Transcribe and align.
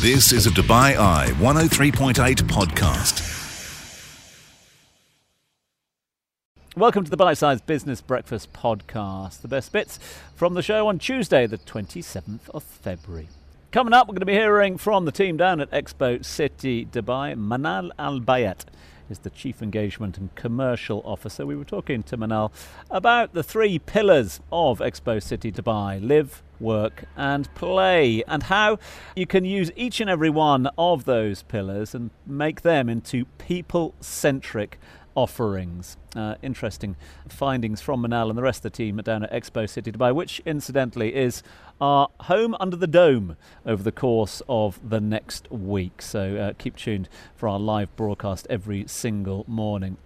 This 0.00 0.32
is 0.32 0.46
a 0.46 0.50
Dubai 0.50 0.96
Eye 0.96 1.26
103.8 1.40 2.14
podcast. 2.44 3.20
Welcome 6.74 7.04
to 7.04 7.10
the 7.10 7.18
Bite 7.18 7.36
Size 7.36 7.60
Business 7.60 8.00
Breakfast 8.00 8.50
Podcast. 8.54 9.42
The 9.42 9.48
best 9.48 9.72
bits 9.72 9.98
from 10.34 10.54
the 10.54 10.62
show 10.62 10.88
on 10.88 10.98
Tuesday, 10.98 11.46
the 11.46 11.58
27th 11.58 12.48
of 12.54 12.62
February. 12.62 13.28
Coming 13.72 13.92
up, 13.92 14.08
we're 14.08 14.12
going 14.12 14.20
to 14.20 14.24
be 14.24 14.32
hearing 14.32 14.78
from 14.78 15.04
the 15.04 15.12
team 15.12 15.36
down 15.36 15.60
at 15.60 15.70
Expo 15.70 16.24
City 16.24 16.86
Dubai. 16.86 17.36
Manal 17.36 17.90
Al 17.98 18.20
Bayat 18.20 18.64
is 19.10 19.18
the 19.20 19.30
Chief 19.30 19.60
Engagement 19.60 20.16
and 20.16 20.34
Commercial 20.36 21.02
Officer. 21.04 21.44
We 21.44 21.56
were 21.56 21.64
talking 21.64 22.02
to 22.04 22.16
Manal 22.16 22.52
about 22.90 23.34
the 23.34 23.42
three 23.42 23.78
pillars 23.78 24.40
of 24.52 24.78
Expo 24.78 25.20
City 25.20 25.50
Dubai 25.50 26.00
live, 26.00 26.42
work, 26.60 27.04
and 27.16 27.52
play, 27.54 28.22
and 28.28 28.44
how 28.44 28.78
you 29.16 29.26
can 29.26 29.44
use 29.44 29.72
each 29.74 30.00
and 30.00 30.08
every 30.08 30.30
one 30.30 30.68
of 30.78 31.04
those 31.04 31.42
pillars 31.42 31.94
and 31.94 32.10
make 32.24 32.62
them 32.62 32.88
into 32.88 33.24
people 33.38 33.94
centric 34.00 34.78
offerings. 35.14 35.96
Uh, 36.14 36.34
interesting 36.42 36.96
findings 37.28 37.80
from 37.80 38.02
Manal 38.02 38.28
and 38.28 38.38
the 38.38 38.42
rest 38.42 38.58
of 38.58 38.72
the 38.72 38.76
team 38.76 38.96
down 38.98 39.22
at 39.22 39.32
Expo 39.32 39.68
City 39.68 39.92
Dubai, 39.92 40.14
which 40.14 40.40
incidentally 40.44 41.14
is 41.14 41.42
our 41.80 42.08
home 42.20 42.56
under 42.60 42.76
the 42.76 42.86
dome 42.86 43.36
over 43.64 43.82
the 43.82 43.92
course 43.92 44.42
of 44.48 44.78
the 44.88 45.00
next 45.00 45.50
week. 45.50 46.02
So 46.02 46.36
uh, 46.36 46.52
keep 46.58 46.76
tuned 46.76 47.08
for 47.36 47.48
our 47.48 47.58
live 47.58 47.94
broadcast 47.96 48.46
every 48.50 48.84
single 48.86 49.44
morning. 49.46 49.96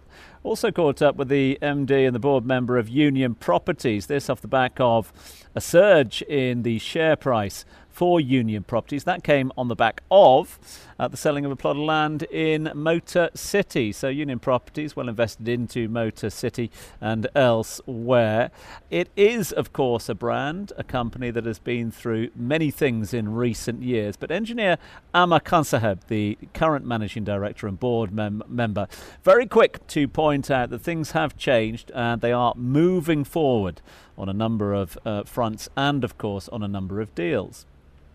Also 0.43 0.71
caught 0.71 1.01
up 1.01 1.17
with 1.17 1.29
the 1.29 1.59
MD 1.63 2.07
and 2.07 2.15
the 2.15 2.21
board 2.21 2.45
member 2.45 2.77
of 2.77 2.89
Union 2.89 3.35
Properties. 3.35 4.07
This 4.07 4.29
off 4.29 4.43
the 4.43 4.49
back 4.49 4.79
of 4.79 5.11
a 5.55 5.61
surge 5.61 6.21
in 6.23 6.63
the 6.63 6.79
share 6.79 7.17
price 7.17 7.65
for 7.95 8.21
Union 8.21 8.65
Properties. 8.65 9.05
That 9.05 9.23
came 9.23 9.53
on 9.57 9.69
the 9.69 9.77
back 9.77 10.03
of 10.11 10.59
uh, 10.99 11.07
the 11.07 11.17
selling 11.17 11.45
of 11.45 11.53
a 11.53 11.57
plot 11.57 11.77
of 11.77 11.83
land 11.83 12.25
in 12.25 12.71
Motor 12.75 13.31
City. 13.35 13.93
So 13.93 14.09
Union 14.09 14.41
Properties 14.41 14.97
well 14.97 15.09
invested 15.09 15.49
into 15.49 15.89
Motor 15.89 16.29
City 16.29 16.73
and 17.01 17.29
elsewhere. 17.37 18.51
It 18.91 19.11
is, 19.17 19.53
of 19.53 19.73
course, 19.73 20.09
a 20.09 20.15
brand, 20.15 20.73
a 20.77 20.83
company 20.83 21.31
that 21.31 21.47
has 21.47 21.61
been 21.61 21.93
through 21.93 22.31
many 22.35 22.73
things 22.73 23.15
in 23.15 23.33
recent 23.33 23.83
years. 23.83 24.17
But 24.17 24.33
engineer 24.33 24.77
Amer 25.15 25.39
Khansaheb, 25.39 26.09
the 26.09 26.37
current 26.53 26.85
managing 26.85 27.23
director 27.23 27.69
and 27.69 27.79
board 27.79 28.13
mem- 28.13 28.43
member, 28.49 28.89
very 29.23 29.47
quick 29.47 29.87
to 29.89 30.09
point 30.09 30.51
out 30.51 30.71
that 30.71 30.81
things 30.81 31.13
have 31.13 31.37
changed 31.37 31.93
and 31.95 32.21
they 32.21 32.33
are 32.33 32.55
moving 32.57 33.23
forward 33.23 33.81
on 34.19 34.29
a 34.29 34.33
number 34.33 34.75
of 34.75 34.99
uh, 35.07 35.23
fronts 35.23 35.69
and, 35.77 36.03
of 36.03 36.19
course, 36.19 36.49
on 36.49 36.65
a 36.65 36.69
number 36.69 37.01
of 37.01 37.15
deals. 37.15 37.67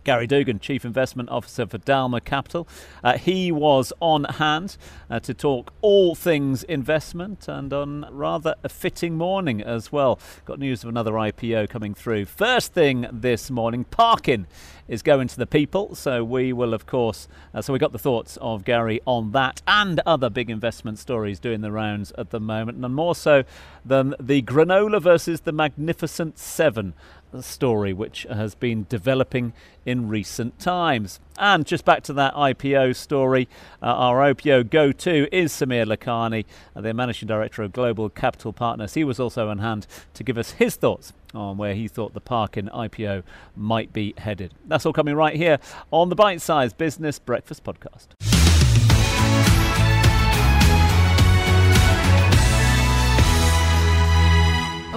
Gary 0.04 0.26
Dugan, 0.26 0.58
Chief 0.58 0.84
Investment 0.84 1.28
Officer 1.28 1.66
for 1.66 1.78
Dalma 1.78 2.24
Capital. 2.24 2.66
Uh, 3.04 3.18
he 3.18 3.52
was 3.52 3.92
on 4.00 4.24
hand 4.24 4.76
uh, 5.10 5.20
to 5.20 5.34
talk 5.34 5.72
all 5.82 6.14
things 6.14 6.62
investment 6.64 7.48
and 7.48 7.72
on 7.72 8.06
rather 8.10 8.54
a 8.64 8.68
fitting 8.68 9.16
morning 9.16 9.60
as 9.60 9.92
well. 9.92 10.18
Got 10.44 10.58
news 10.58 10.82
of 10.82 10.88
another 10.88 11.12
IPO 11.12 11.68
coming 11.68 11.94
through. 11.94 12.24
First 12.24 12.72
thing 12.72 13.06
this 13.12 13.50
morning, 13.50 13.84
Parkin 13.84 14.46
is 14.90 15.02
going 15.02 15.28
to 15.28 15.36
the 15.36 15.46
people. 15.46 15.94
So 15.94 16.24
we 16.24 16.52
will, 16.52 16.74
of 16.74 16.84
course, 16.84 17.28
uh, 17.54 17.62
so 17.62 17.72
we 17.72 17.78
got 17.78 17.92
the 17.92 17.98
thoughts 17.98 18.36
of 18.40 18.64
Gary 18.64 19.00
on 19.06 19.30
that 19.32 19.62
and 19.66 20.00
other 20.04 20.28
big 20.28 20.50
investment 20.50 20.98
stories 20.98 21.38
doing 21.38 21.60
the 21.60 21.70
rounds 21.70 22.12
at 22.18 22.30
the 22.30 22.40
moment, 22.40 22.84
and 22.84 22.94
more 22.94 23.14
so 23.14 23.44
than 23.84 24.14
the 24.20 24.42
granola 24.42 25.00
versus 25.00 25.42
the 25.42 25.52
Magnificent 25.52 26.38
Seven 26.38 26.94
story 27.40 27.92
which 27.92 28.26
has 28.30 28.54
been 28.54 28.86
developing 28.88 29.52
in 29.86 30.08
recent 30.08 30.58
times. 30.58 31.20
And 31.38 31.64
just 31.64 31.84
back 31.84 32.02
to 32.04 32.12
that 32.14 32.34
IPO 32.34 32.94
story, 32.96 33.48
uh, 33.82 33.86
our 33.86 34.34
IPO 34.34 34.70
go 34.70 34.92
to 34.92 35.34
is 35.34 35.52
Sameer 35.52 35.86
Lakhani, 35.86 36.44
uh, 36.76 36.80
the 36.80 36.92
managing 36.92 37.28
director 37.28 37.62
of 37.62 37.72
Global 37.72 38.08
Capital 38.10 38.52
Partners. 38.52 38.94
He 38.94 39.04
was 39.04 39.18
also 39.18 39.48
on 39.48 39.58
hand 39.58 39.86
to 40.14 40.22
give 40.22 40.36
us 40.36 40.52
his 40.52 40.76
thoughts 40.76 41.12
on 41.34 41.56
where 41.56 41.74
he 41.74 41.88
thought 41.88 42.12
the 42.12 42.20
Parkin 42.20 42.68
IPO 42.74 43.22
might 43.56 43.92
be 43.92 44.14
headed. 44.18 44.52
That's 44.66 44.84
all 44.84 44.92
coming 44.92 45.14
right 45.14 45.36
here 45.36 45.58
on 45.90 46.08
the 46.08 46.16
Bite 46.16 46.40
Size 46.40 46.72
Business 46.72 47.18
Breakfast 47.18 47.64
Podcast. 47.64 48.39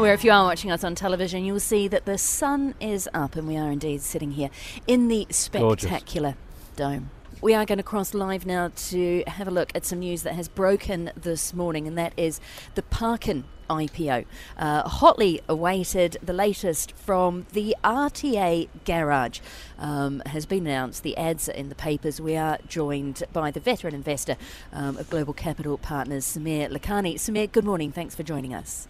Where 0.03 0.13
if 0.13 0.25
you 0.25 0.33
are 0.33 0.43
watching 0.43 0.69
us 0.69 0.83
on 0.83 0.95
television, 0.95 1.45
you 1.45 1.53
will 1.53 1.61
see 1.61 1.87
that 1.87 2.03
the 2.03 2.17
sun 2.17 2.75
is 2.81 3.07
up, 3.13 3.37
and 3.37 3.47
we 3.47 3.55
are 3.55 3.71
indeed 3.71 4.01
sitting 4.01 4.31
here 4.31 4.49
in 4.85 5.07
the 5.07 5.25
spectacular 5.29 6.31
Gorgeous. 6.31 6.75
dome. 6.75 7.09
We 7.39 7.53
are 7.53 7.65
going 7.65 7.77
to 7.77 7.85
cross 7.85 8.13
live 8.13 8.45
now 8.45 8.71
to 8.89 9.23
have 9.27 9.47
a 9.47 9.51
look 9.51 9.71
at 9.73 9.85
some 9.85 9.99
news 9.99 10.23
that 10.23 10.33
has 10.33 10.49
broken 10.49 11.13
this 11.15 11.53
morning, 11.53 11.87
and 11.87 11.97
that 11.97 12.11
is 12.17 12.41
the 12.75 12.81
Parkin 12.81 13.45
IPO. 13.69 14.25
Uh, 14.57 14.89
hotly 14.89 15.39
awaited, 15.47 16.17
the 16.21 16.33
latest 16.33 16.91
from 16.97 17.45
the 17.53 17.73
RTA 17.81 18.67
Garage 18.83 19.39
um, 19.79 20.21
has 20.25 20.45
been 20.45 20.67
announced. 20.67 21.03
The 21.03 21.15
ads 21.15 21.47
are 21.47 21.53
in 21.53 21.69
the 21.69 21.75
papers. 21.75 22.19
We 22.19 22.35
are 22.35 22.57
joined 22.67 23.23
by 23.31 23.51
the 23.51 23.61
veteran 23.61 23.95
investor 23.95 24.35
um, 24.73 24.97
of 24.97 25.09
Global 25.09 25.33
Capital 25.33 25.77
Partners, 25.77 26.25
Sameer 26.25 26.69
Lakhani. 26.69 27.15
Sameer, 27.15 27.49
good 27.49 27.63
morning. 27.63 27.93
Thanks 27.93 28.15
for 28.15 28.23
joining 28.23 28.53
us. 28.53 28.89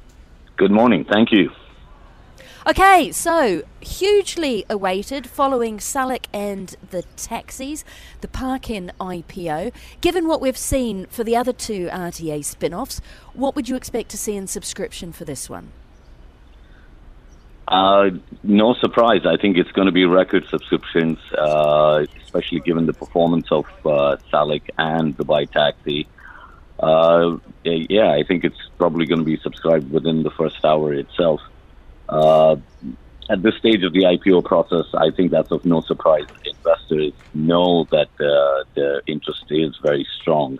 Good 0.55 0.71
morning. 0.71 1.05
Thank 1.05 1.31
you. 1.31 1.51
Okay, 2.65 3.11
so 3.11 3.63
hugely 3.81 4.63
awaited 4.69 5.27
following 5.27 5.79
Salik 5.79 6.27
and 6.31 6.73
the 6.91 7.03
taxis, 7.17 7.83
the 8.21 8.29
Parkin 8.29 8.91
IPO. 9.01 9.73
Given 9.99 10.27
what 10.27 10.39
we've 10.39 10.57
seen 10.57 11.05
for 11.07 11.25
the 11.25 11.35
other 11.35 11.51
two 11.51 11.87
RTA 11.87 12.45
spin 12.45 12.73
offs, 12.73 13.01
what 13.33 13.53
would 13.55 13.67
you 13.67 13.75
expect 13.75 14.09
to 14.11 14.17
see 14.17 14.35
in 14.35 14.47
subscription 14.47 15.11
for 15.11 15.25
this 15.25 15.49
one? 15.49 15.73
Uh, 17.67 18.11
no 18.43 18.75
surprise. 18.75 19.25
I 19.25 19.35
think 19.35 19.57
it's 19.57 19.71
going 19.71 19.87
to 19.87 19.91
be 19.91 20.05
record 20.05 20.45
subscriptions, 20.49 21.17
uh, 21.37 22.05
especially 22.23 22.61
given 22.61 22.85
the 22.85 22.93
performance 22.93 23.47
of 23.51 23.65
uh, 23.85 24.17
Salik 24.31 24.69
and 24.77 25.17
the 25.17 25.25
Dubai 25.25 25.49
Taxi. 25.51 26.07
Uh, 26.83 27.37
yeah, 27.63 28.11
I 28.11 28.23
think 28.23 28.43
it's 28.43 28.69
probably 28.77 29.05
going 29.05 29.19
to 29.19 29.25
be 29.25 29.37
subscribed 29.37 29.89
within 29.91 30.23
the 30.23 30.31
first 30.31 30.63
hour 30.65 30.93
itself. 30.93 31.39
Uh, 32.09 32.57
at 33.29 33.41
this 33.41 33.55
stage 33.55 33.83
of 33.83 33.93
the 33.93 34.01
IPO 34.01 34.43
process, 34.43 34.85
I 34.93 35.09
think 35.11 35.31
that's 35.31 35.51
of 35.51 35.63
no 35.63 35.79
surprise. 35.81 36.25
Investors 36.45 37.13
know 37.33 37.85
that 37.91 38.09
uh, 38.19 38.65
the 38.75 39.01
interest 39.07 39.45
is 39.49 39.77
very 39.81 40.05
strong, 40.19 40.59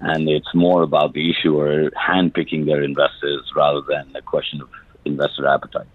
and 0.00 0.28
it's 0.28 0.52
more 0.52 0.82
about 0.82 1.12
the 1.12 1.30
issuer 1.30 1.90
handpicking 1.90 2.66
their 2.66 2.82
investors 2.82 3.48
rather 3.54 3.82
than 3.82 4.16
a 4.16 4.22
question 4.22 4.60
of 4.60 4.68
investor 5.04 5.46
appetite. 5.46 5.86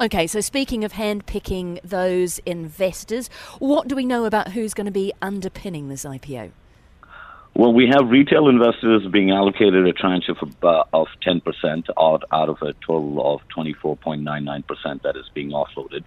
Okay, 0.00 0.28
so 0.28 0.40
speaking 0.40 0.84
of 0.84 0.92
handpicking 0.92 1.80
those 1.82 2.38
investors, 2.46 3.28
what 3.58 3.88
do 3.88 3.96
we 3.96 4.04
know 4.04 4.24
about 4.24 4.52
who's 4.52 4.72
going 4.72 4.84
to 4.84 4.92
be 4.92 5.12
underpinning 5.20 5.88
this 5.88 6.04
IPO? 6.04 6.52
Well, 7.58 7.72
we 7.72 7.88
have 7.88 8.10
retail 8.10 8.48
investors 8.48 9.06
being 9.10 9.30
allocated 9.30 9.86
a 9.86 9.92
tranche 9.94 10.28
of 10.28 10.36
about, 10.42 10.90
of 10.92 11.06
10% 11.26 11.88
out, 11.98 12.22
out 12.30 12.50
of 12.50 12.60
a 12.60 12.74
total 12.86 13.34
of 13.34 13.40
24.99% 13.56 15.02
that 15.02 15.16
is 15.16 15.24
being 15.32 15.52
offloaded. 15.52 16.04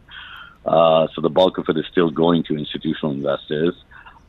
Uh, 0.63 1.07
so 1.15 1.21
the 1.21 1.29
bulk 1.31 1.57
of 1.57 1.67
it 1.67 1.75
is 1.75 1.85
still 1.91 2.11
going 2.11 2.43
to 2.43 2.55
institutional 2.55 3.13
investors. 3.13 3.73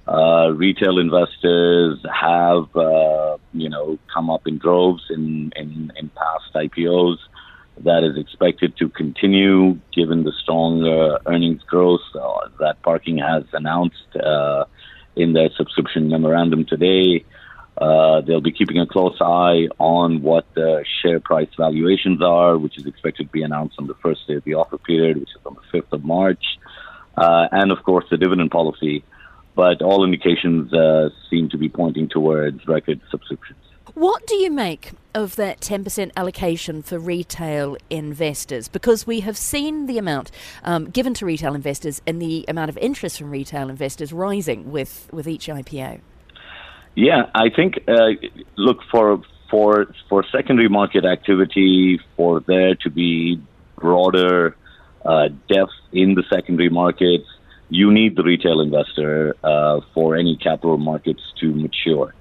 Uh, 0.08 0.50
retail 0.56 0.98
investors 0.98 1.98
have, 2.10 2.74
uh, 2.74 3.36
you 3.52 3.68
know, 3.68 3.98
come 4.14 4.30
up 4.30 4.46
in 4.46 4.56
droves 4.56 5.02
in, 5.10 5.52
in, 5.56 5.92
in 5.96 6.08
past 6.08 6.54
IPOs. 6.54 7.18
That 7.84 8.02
is 8.02 8.16
expected 8.16 8.78
to 8.78 8.88
continue 8.88 9.78
given 9.94 10.24
the 10.24 10.32
strong 10.40 10.86
uh, 10.86 11.18
earnings 11.26 11.62
growth 11.64 12.00
uh, 12.14 12.48
that 12.60 12.80
Parkin 12.80 13.18
has 13.18 13.44
announced 13.52 14.16
uh, 14.16 14.64
in 15.16 15.32
their 15.32 15.50
subscription 15.56 16.08
memorandum 16.08 16.64
today. 16.64 17.24
Uh, 17.76 18.20
they'll 18.20 18.40
be 18.40 18.52
keeping 18.52 18.78
a 18.78 18.86
close 18.86 19.16
eye 19.20 19.68
on 19.78 20.22
what 20.22 20.44
the 20.54 20.84
share 21.00 21.18
price 21.18 21.48
valuations 21.56 22.20
are, 22.20 22.58
which 22.58 22.76
is 22.76 22.86
expected 22.86 23.24
to 23.26 23.32
be 23.32 23.42
announced 23.42 23.76
on 23.78 23.86
the 23.86 23.94
first 24.02 24.26
day 24.26 24.34
of 24.34 24.44
the 24.44 24.54
offer 24.54 24.76
period, 24.76 25.16
which 25.18 25.30
is 25.30 25.40
on 25.46 25.54
the 25.54 25.78
5th 25.78 25.92
of 25.92 26.04
March, 26.04 26.44
uh, 27.16 27.48
and 27.52 27.72
of 27.72 27.82
course 27.82 28.04
the 28.10 28.18
dividend 28.18 28.50
policy. 28.50 29.02
But 29.54 29.82
all 29.82 30.04
indications 30.04 30.72
uh, 30.72 31.10
seem 31.28 31.48
to 31.50 31.58
be 31.58 31.68
pointing 31.68 32.08
towards 32.08 32.66
record 32.66 33.00
subscriptions. 33.10 33.69
What 33.94 34.26
do 34.26 34.36
you 34.36 34.50
make 34.50 34.92
of 35.14 35.36
that 35.36 35.60
10% 35.60 36.12
allocation 36.16 36.82
for 36.82 36.98
retail 36.98 37.76
investors? 37.88 38.68
Because 38.68 39.06
we 39.06 39.20
have 39.20 39.36
seen 39.36 39.86
the 39.86 39.98
amount 39.98 40.30
um, 40.62 40.90
given 40.90 41.12
to 41.14 41.26
retail 41.26 41.54
investors 41.54 42.00
and 42.06 42.22
the 42.22 42.44
amount 42.46 42.68
of 42.68 42.78
interest 42.78 43.18
from 43.18 43.30
retail 43.30 43.68
investors 43.68 44.12
rising 44.12 44.70
with, 44.70 45.08
with 45.12 45.26
each 45.26 45.48
IPO. 45.48 46.00
Yeah, 46.94 47.30
I 47.34 47.50
think, 47.50 47.80
uh, 47.88 48.10
look, 48.56 48.78
for, 48.90 49.22
for, 49.50 49.92
for 50.08 50.24
secondary 50.30 50.68
market 50.68 51.04
activity, 51.04 52.00
for 52.16 52.40
there 52.40 52.76
to 52.76 52.90
be 52.90 53.40
broader 53.76 54.56
uh, 55.04 55.28
depth 55.48 55.72
in 55.92 56.14
the 56.14 56.22
secondary 56.30 56.68
markets, 56.68 57.26
you 57.70 57.90
need 57.90 58.16
the 58.16 58.22
retail 58.22 58.60
investor 58.60 59.34
uh, 59.42 59.80
for 59.94 60.16
any 60.16 60.36
capital 60.36 60.76
markets 60.76 61.22
to 61.40 61.52
mature. 61.54 62.14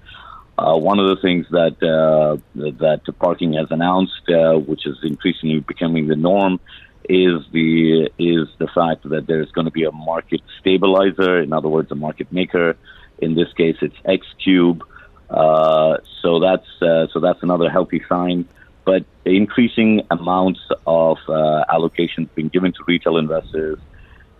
Uh, 0.59 0.75
one 0.75 0.99
of 0.99 1.07
the 1.07 1.21
things 1.21 1.45
that 1.51 1.81
uh, 1.81 2.35
that 2.83 3.01
Parkin 3.17 3.53
has 3.53 3.67
announced, 3.71 4.29
uh, 4.29 4.55
which 4.57 4.85
is 4.85 4.97
increasingly 5.03 5.61
becoming 5.61 6.07
the 6.07 6.17
norm, 6.17 6.59
is 7.07 7.37
the 7.53 8.11
is 8.19 8.45
the 8.57 8.67
fact 8.67 9.07
that 9.09 9.25
there's 9.25 9.49
going 9.51 9.65
to 9.65 9.71
be 9.71 9.85
a 9.85 9.91
market 9.91 10.41
stabilizer. 10.59 11.39
In 11.39 11.53
other 11.53 11.69
words, 11.69 11.89
a 11.91 11.95
market 11.95 12.29
maker. 12.33 12.75
In 13.19 13.35
this 13.35 13.51
case, 13.53 13.77
it's 13.81 13.95
X 14.03 14.27
Cube. 14.43 14.83
Uh, 15.29 15.97
so 16.21 16.39
that's 16.41 16.69
uh, 16.81 17.07
so 17.13 17.21
that's 17.21 17.41
another 17.41 17.69
healthy 17.69 18.03
sign. 18.09 18.45
But 18.83 19.05
increasing 19.23 20.01
amounts 20.11 20.59
of 20.85 21.19
uh, 21.29 21.63
allocations 21.71 22.27
being 22.35 22.49
given 22.49 22.73
to 22.73 22.83
retail 22.85 23.15
investors 23.15 23.79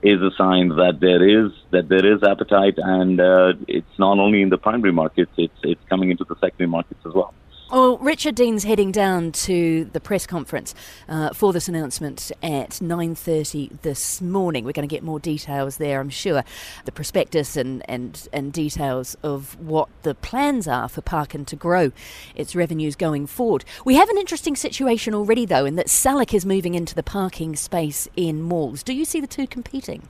is 0.02 0.22
a 0.22 0.32
sign 0.38 0.70
that 0.70 1.00
there 1.02 1.24
is 1.28 1.52
that 1.72 1.90
there 1.90 2.06
is 2.06 2.24
appetite, 2.24 2.76
and 2.78 3.20
uh, 3.20 3.54
it's 3.68 3.98
not 3.98 4.18
only 4.20 4.42
in 4.42 4.50
the 4.50 4.58
primary 4.58 4.94
markets; 4.94 5.32
it's 5.38 5.60
it's 5.64 5.84
coming 5.90 6.10
into 6.12 6.26
the 6.28 6.36
secondary 6.36 6.70
markets 6.70 7.02
as 7.06 7.14
well. 7.14 7.34
Well, 7.72 8.00
Richard 8.00 8.34
Dean's 8.34 8.64
heading 8.64 8.92
down 8.92 9.32
to 9.32 9.86
the 9.94 10.00
press 10.00 10.26
conference 10.26 10.74
uh, 11.08 11.36
for 11.36 11.54
this 11.54 11.68
announcement 11.68 12.32
at 12.42 12.72
9.30 12.72 13.82
this 13.84 14.22
morning. 14.22 14.66
We're 14.66 14.72
going 14.72 14.90
to 14.90 14.94
get 14.94 15.04
more 15.04 15.20
details 15.20 15.78
there, 15.78 16.00
I'm 16.00 16.10
sure. 16.10 16.44
The 16.86 16.92
prospectus 16.92 17.56
and, 17.56 17.88
and, 17.88 18.28
and 18.34 18.52
details 18.52 19.18
of 19.22 19.56
what 19.60 19.88
the 20.02 20.16
plans 20.16 20.68
are 20.68 20.90
for 20.90 21.02
Parkin 21.02 21.46
to 21.46 21.56
grow 21.56 21.92
its 22.34 22.56
revenues 22.56 22.96
going 22.96 23.28
forward. 23.28 23.64
We 23.86 23.94
have 23.98 24.10
an 24.10 24.18
interesting 24.18 24.56
situation 24.56 25.14
already, 25.14 25.46
though, 25.46 25.66
in 25.66 25.76
that 25.76 25.90
Salik 25.90 26.34
is 26.34 26.48
moving 26.48 26.74
into 26.74 26.96
the 26.96 27.04
parking 27.04 27.56
space 27.56 28.08
in 28.16 28.42
malls. 28.42 28.82
Do 28.82 28.96
you 28.96 29.06
see 29.06 29.22
the 29.22 29.28
two 29.28 29.46
competing? 29.46 30.08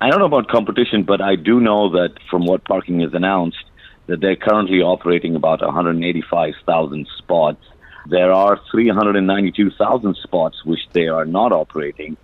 I 0.00 0.10
don't 0.10 0.18
know 0.18 0.26
about 0.26 0.48
competition, 0.48 1.04
but 1.04 1.20
I 1.20 1.36
do 1.36 1.60
know 1.60 1.90
that 1.90 2.14
from 2.28 2.44
what 2.44 2.64
Parkin 2.64 3.00
has 3.02 3.14
announced, 3.14 3.62
that 4.08 4.20
they're 4.20 4.36
currently 4.36 4.80
operating 4.80 5.36
about 5.36 5.60
185,000 5.60 7.06
spots. 7.18 7.62
There 8.06 8.32
are 8.32 8.58
392,000 8.70 10.16
spots 10.16 10.64
which 10.64 10.80
they 10.92 11.08
are 11.08 11.26
not 11.26 11.52
operating, 11.52 12.16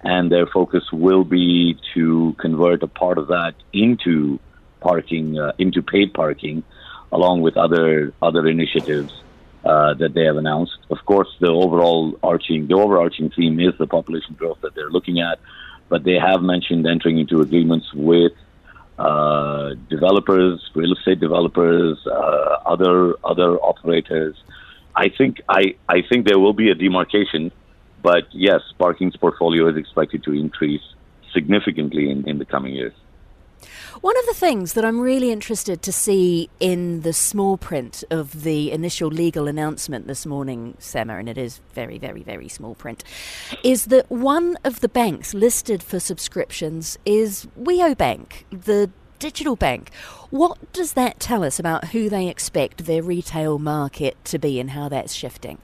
and 0.00 0.32
their 0.32 0.46
focus 0.46 0.84
will 0.92 1.24
be 1.24 1.78
to 1.94 2.34
convert 2.38 2.82
a 2.82 2.86
part 2.88 3.18
of 3.18 3.28
that 3.28 3.54
into 3.72 4.40
parking, 4.80 5.38
uh, 5.38 5.52
into 5.58 5.82
paid 5.82 6.14
parking, 6.14 6.64
along 7.12 7.42
with 7.42 7.56
other 7.56 8.12
other 8.22 8.46
initiatives 8.46 9.12
uh, 9.64 9.92
that 9.94 10.14
they 10.14 10.24
have 10.24 10.36
announced. 10.36 10.78
Of 10.90 11.04
course, 11.04 11.28
the 11.38 11.48
overall 11.48 12.18
arching, 12.22 12.66
the 12.66 12.74
overarching 12.74 13.30
theme 13.30 13.60
is 13.60 13.74
the 13.78 13.86
population 13.86 14.34
growth 14.34 14.58
that 14.62 14.74
they're 14.74 14.90
looking 14.90 15.20
at, 15.20 15.38
but 15.90 16.02
they 16.02 16.18
have 16.18 16.40
mentioned 16.42 16.86
entering 16.86 17.18
into 17.18 17.42
agreements 17.42 17.92
with 17.92 18.32
uh, 18.98 19.74
developers, 19.90 20.70
real 20.74 20.92
estate 20.92 21.20
developers, 21.20 21.98
uh, 22.06 22.56
other 22.64 23.14
other 23.24 23.58
operators. 23.58 24.34
I 24.94 25.10
think 25.10 25.42
I, 25.48 25.76
I 25.88 26.02
think 26.08 26.26
there 26.26 26.38
will 26.38 26.54
be 26.54 26.70
a 26.70 26.74
demarcation, 26.74 27.52
but 28.02 28.24
yes, 28.32 28.60
Parkin's 28.78 29.16
portfolio 29.16 29.68
is 29.68 29.76
expected 29.76 30.24
to 30.24 30.32
increase 30.32 30.80
significantly 31.34 32.10
in, 32.10 32.26
in 32.26 32.38
the 32.38 32.46
coming 32.46 32.74
years. 32.74 32.94
One 34.00 34.16
of 34.18 34.26
the 34.26 34.34
things 34.34 34.74
that 34.74 34.84
I'm 34.84 35.00
really 35.00 35.30
interested 35.30 35.82
to 35.82 35.92
see 35.92 36.48
in 36.60 37.02
the 37.02 37.12
small 37.12 37.56
print 37.56 38.04
of 38.10 38.42
the 38.42 38.72
initial 38.72 39.08
legal 39.08 39.48
announcement 39.48 40.06
this 40.06 40.26
morning, 40.26 40.76
Sama, 40.78 41.16
and 41.16 41.28
it 41.28 41.38
is 41.38 41.60
very, 41.72 41.98
very, 41.98 42.22
very 42.22 42.48
small 42.48 42.74
print, 42.74 43.04
is 43.62 43.86
that 43.86 44.10
one 44.10 44.56
of 44.64 44.80
the 44.80 44.88
banks 44.88 45.34
listed 45.34 45.82
for 45.82 46.00
subscriptions 46.00 46.98
is 47.04 47.46
WIO 47.58 47.96
Bank, 47.96 48.46
the 48.50 48.90
digital 49.18 49.56
bank. 49.56 49.92
What 50.30 50.72
does 50.72 50.92
that 50.92 51.20
tell 51.20 51.42
us 51.42 51.58
about 51.58 51.86
who 51.88 52.08
they 52.08 52.28
expect 52.28 52.84
their 52.86 53.02
retail 53.02 53.58
market 53.58 54.16
to 54.26 54.38
be 54.38 54.60
and 54.60 54.70
how 54.70 54.88
that's 54.88 55.14
shifting? 55.14 55.58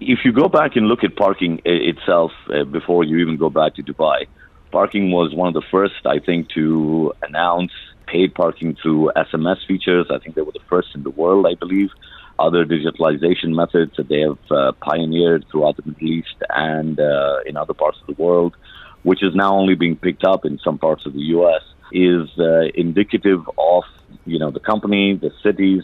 If 0.00 0.20
you 0.24 0.32
go 0.32 0.48
back 0.48 0.76
and 0.76 0.86
look 0.86 1.02
at 1.02 1.16
Parkin 1.16 1.60
itself 1.64 2.30
uh, 2.54 2.64
before 2.64 3.04
you 3.04 3.18
even 3.18 3.36
go 3.36 3.50
back 3.50 3.74
to 3.76 3.82
Dubai, 3.82 4.26
Parkin 4.70 5.10
was 5.10 5.34
one 5.34 5.48
of 5.48 5.54
the 5.54 5.66
first, 5.70 6.06
I 6.06 6.18
think, 6.18 6.48
to 6.54 7.12
announce 7.22 7.72
paid 8.06 8.34
parking 8.34 8.76
through 8.80 9.12
SMS 9.16 9.58
features. 9.66 10.06
I 10.10 10.18
think 10.18 10.34
they 10.34 10.42
were 10.42 10.52
the 10.52 10.60
first 10.68 10.88
in 10.94 11.02
the 11.02 11.10
world, 11.10 11.46
I 11.46 11.54
believe. 11.54 11.90
Other 12.38 12.64
digitalization 12.64 13.54
methods 13.54 13.92
that 13.96 14.08
they 14.08 14.20
have 14.20 14.38
uh, 14.50 14.72
pioneered 14.82 15.44
throughout 15.50 15.76
the 15.76 15.82
Middle 15.84 16.08
East 16.08 16.36
and 16.50 16.98
uh, 17.00 17.38
in 17.46 17.56
other 17.56 17.74
parts 17.74 17.98
of 18.00 18.14
the 18.14 18.22
world, 18.22 18.54
which 19.02 19.22
is 19.22 19.34
now 19.34 19.56
only 19.56 19.74
being 19.74 19.96
picked 19.96 20.24
up 20.24 20.44
in 20.44 20.58
some 20.62 20.78
parts 20.78 21.04
of 21.04 21.14
the 21.14 21.20
U.S., 21.36 21.62
is 21.90 22.28
uh, 22.38 22.68
indicative 22.74 23.40
of 23.58 23.82
you 24.24 24.38
know 24.38 24.50
the 24.50 24.60
company, 24.60 25.18
the 25.20 25.32
city's 25.42 25.82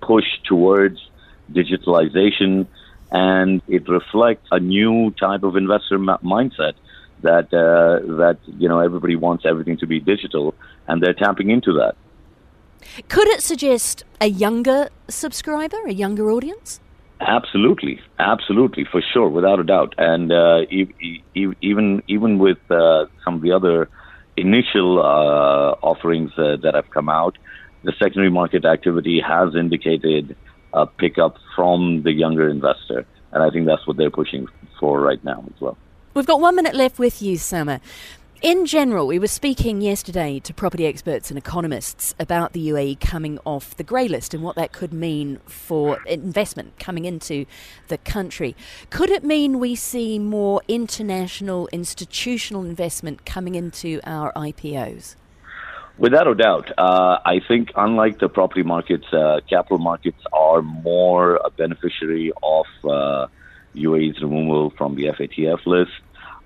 push 0.00 0.26
towards 0.44 0.98
digitalization, 1.50 2.68
and 3.10 3.62
it 3.66 3.88
reflects 3.88 4.46
a 4.50 4.60
new 4.60 5.12
type 5.18 5.42
of 5.42 5.56
investor 5.56 5.98
ma- 5.98 6.18
mindset 6.18 6.74
that 7.22 7.52
uh, 7.52 8.06
that 8.16 8.38
you 8.46 8.68
know 8.68 8.80
everybody 8.80 9.16
wants 9.16 9.44
everything 9.46 9.78
to 9.78 9.86
be 9.86 10.00
digital, 10.00 10.54
and 10.86 11.02
they're 11.02 11.14
tapping 11.14 11.50
into 11.50 11.72
that. 11.74 11.94
Could 13.08 13.28
it 13.28 13.42
suggest 13.42 14.04
a 14.20 14.26
younger 14.26 14.88
subscriber, 15.08 15.78
a 15.86 15.92
younger 15.92 16.30
audience? 16.30 16.80
Absolutely, 17.20 18.00
absolutely, 18.18 18.84
for 18.90 19.02
sure, 19.12 19.28
without 19.28 19.58
a 19.58 19.64
doubt. 19.64 19.94
And 19.96 20.30
uh, 20.30 20.60
e- 20.70 21.22
e- 21.34 21.54
even 21.62 22.02
even 22.08 22.38
with 22.38 22.58
uh, 22.70 23.06
some 23.24 23.34
of 23.36 23.40
the 23.40 23.52
other 23.52 23.88
initial 24.36 24.98
uh, 25.00 25.76
offerings 25.82 26.32
uh, 26.36 26.56
that 26.62 26.74
have 26.74 26.90
come 26.90 27.08
out, 27.08 27.38
the 27.82 27.92
secondary 27.98 28.30
market 28.30 28.64
activity 28.66 29.20
has 29.26 29.54
indicated 29.54 30.36
a 30.74 30.86
pickup 30.86 31.36
from 31.54 32.02
the 32.02 32.12
younger 32.12 32.48
investor, 32.50 33.06
and 33.32 33.42
I 33.42 33.48
think 33.48 33.66
that's 33.66 33.86
what 33.86 33.96
they're 33.96 34.10
pushing 34.10 34.46
for 34.78 35.00
right 35.00 35.22
now 35.24 35.42
as 35.54 35.60
well. 35.60 35.78
We've 36.16 36.24
got 36.24 36.40
one 36.40 36.56
minute 36.56 36.74
left 36.74 36.98
with 36.98 37.20
you, 37.20 37.36
Sama. 37.36 37.78
In 38.40 38.64
general, 38.64 39.06
we 39.06 39.18
were 39.18 39.26
speaking 39.26 39.82
yesterday 39.82 40.38
to 40.44 40.54
property 40.54 40.86
experts 40.86 41.30
and 41.30 41.36
economists 41.36 42.14
about 42.18 42.54
the 42.54 42.68
UAE 42.70 43.00
coming 43.00 43.38
off 43.44 43.76
the 43.76 43.84
grey 43.84 44.08
list 44.08 44.32
and 44.32 44.42
what 44.42 44.56
that 44.56 44.72
could 44.72 44.94
mean 44.94 45.40
for 45.44 46.02
investment 46.04 46.78
coming 46.78 47.04
into 47.04 47.44
the 47.88 47.98
country. 47.98 48.56
Could 48.88 49.10
it 49.10 49.24
mean 49.24 49.58
we 49.58 49.74
see 49.74 50.18
more 50.18 50.62
international 50.68 51.68
institutional 51.70 52.64
investment 52.64 53.26
coming 53.26 53.54
into 53.54 54.00
our 54.04 54.32
IPOs? 54.32 55.16
Without 55.98 56.26
a 56.26 56.34
doubt. 56.34 56.72
Uh, 56.78 57.18
I 57.26 57.40
think, 57.46 57.72
unlike 57.76 58.20
the 58.20 58.30
property 58.30 58.62
markets, 58.62 59.04
uh, 59.12 59.40
capital 59.50 59.76
markets 59.76 60.22
are 60.32 60.62
more 60.62 61.36
a 61.44 61.50
beneficiary 61.50 62.32
of 62.42 62.64
uh, 62.88 63.26
UAE's 63.76 64.22
removal 64.22 64.70
from 64.70 64.94
the 64.94 65.04
FATF 65.04 65.66
list. 65.66 65.92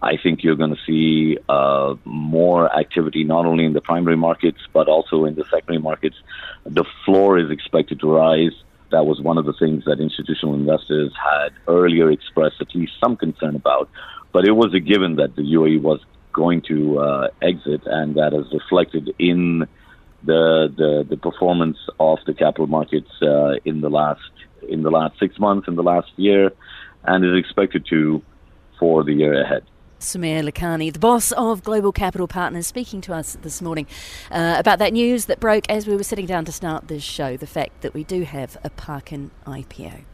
I 0.03 0.17
think 0.17 0.43
you're 0.43 0.57
going 0.57 0.75
to 0.75 0.83
see 0.87 1.39
uh, 1.49 1.95
more 2.05 2.75
activity 2.75 3.25
not 3.25 3.45
only 3.45 3.65
in 3.65 3.75
the 3.75 3.81
primary 3.81 4.17
markets 4.17 4.59
but 4.73 4.89
also 4.89 5.25
in 5.25 5.35
the 5.35 5.45
secondary 5.45 5.79
markets. 5.79 6.17
The 6.65 6.85
floor 7.05 7.39
is 7.39 7.51
expected 7.51 8.01
to 8.01 8.11
rise. 8.11 8.53
That 8.91 9.05
was 9.07 9.21
one 9.21 9.39
of 9.39 9.45
the 9.45 9.53
things 9.53 9.85
that 9.85 10.01
institutional 10.01 10.55
investors 10.55 11.13
had 11.23 11.51
earlier 11.69 12.11
expressed 12.11 12.57
at 12.61 12.75
least 12.75 12.93
some 13.03 13.17
concern 13.17 13.55
about. 13.55 13.91
But 14.33 14.47
it 14.47 14.53
was 14.53 14.73
a 14.75 14.81
given 14.81 15.17
that 15.17 15.37
the 15.37 15.43
UAE 15.43 15.83
was 15.83 16.01
going 16.33 16.63
to 16.63 16.99
uh, 16.99 17.29
exit, 17.43 17.83
and 17.87 18.15
that 18.15 18.33
is 18.33 18.47
reflected 18.53 19.13
in 19.19 19.67
the, 20.23 20.73
the 20.77 21.07
the 21.09 21.17
performance 21.17 21.79
of 21.99 22.19
the 22.27 22.35
capital 22.35 22.67
markets 22.67 23.11
uh, 23.23 23.55
in 23.65 23.81
the 23.81 23.89
last 23.89 24.21
in 24.69 24.83
the 24.83 24.91
last 24.91 25.19
six 25.19 25.39
months, 25.39 25.67
in 25.67 25.77
the 25.77 25.83
last 25.83 26.11
year, 26.17 26.53
and 27.05 27.25
is 27.25 27.37
expected 27.39 27.87
to 27.91 28.23
for 28.79 29.03
the 29.03 29.13
year 29.13 29.43
ahead. 29.43 29.65
Sameer 30.01 30.43
Lakhani, 30.43 30.91
the 30.91 30.99
boss 30.99 31.31
of 31.33 31.63
Global 31.63 31.93
Capital 31.93 32.27
Partners, 32.27 32.67
speaking 32.67 33.03
to 33.03 33.13
us 33.13 33.37
this 33.43 33.61
morning 33.61 33.87
uh, 34.31 34.57
about 34.59 34.79
that 34.79 34.95
news 34.95 35.27
that 35.27 35.41
broke 35.41 35.69
as 35.69 35.87
we 35.87 35.95
were 35.95 36.03
sitting 36.03 36.25
down 36.25 36.47
to 36.47 36.53
start 36.53 36.89
this 36.89 37.03
show 37.03 37.37
the 37.37 37.47
fact 37.47 37.83
that 37.83 37.93
we 37.93 38.05
do 38.05 38.23
have 38.23 38.57
a 38.65 38.71
Parkin 38.71 39.31
IPO. 39.47 40.05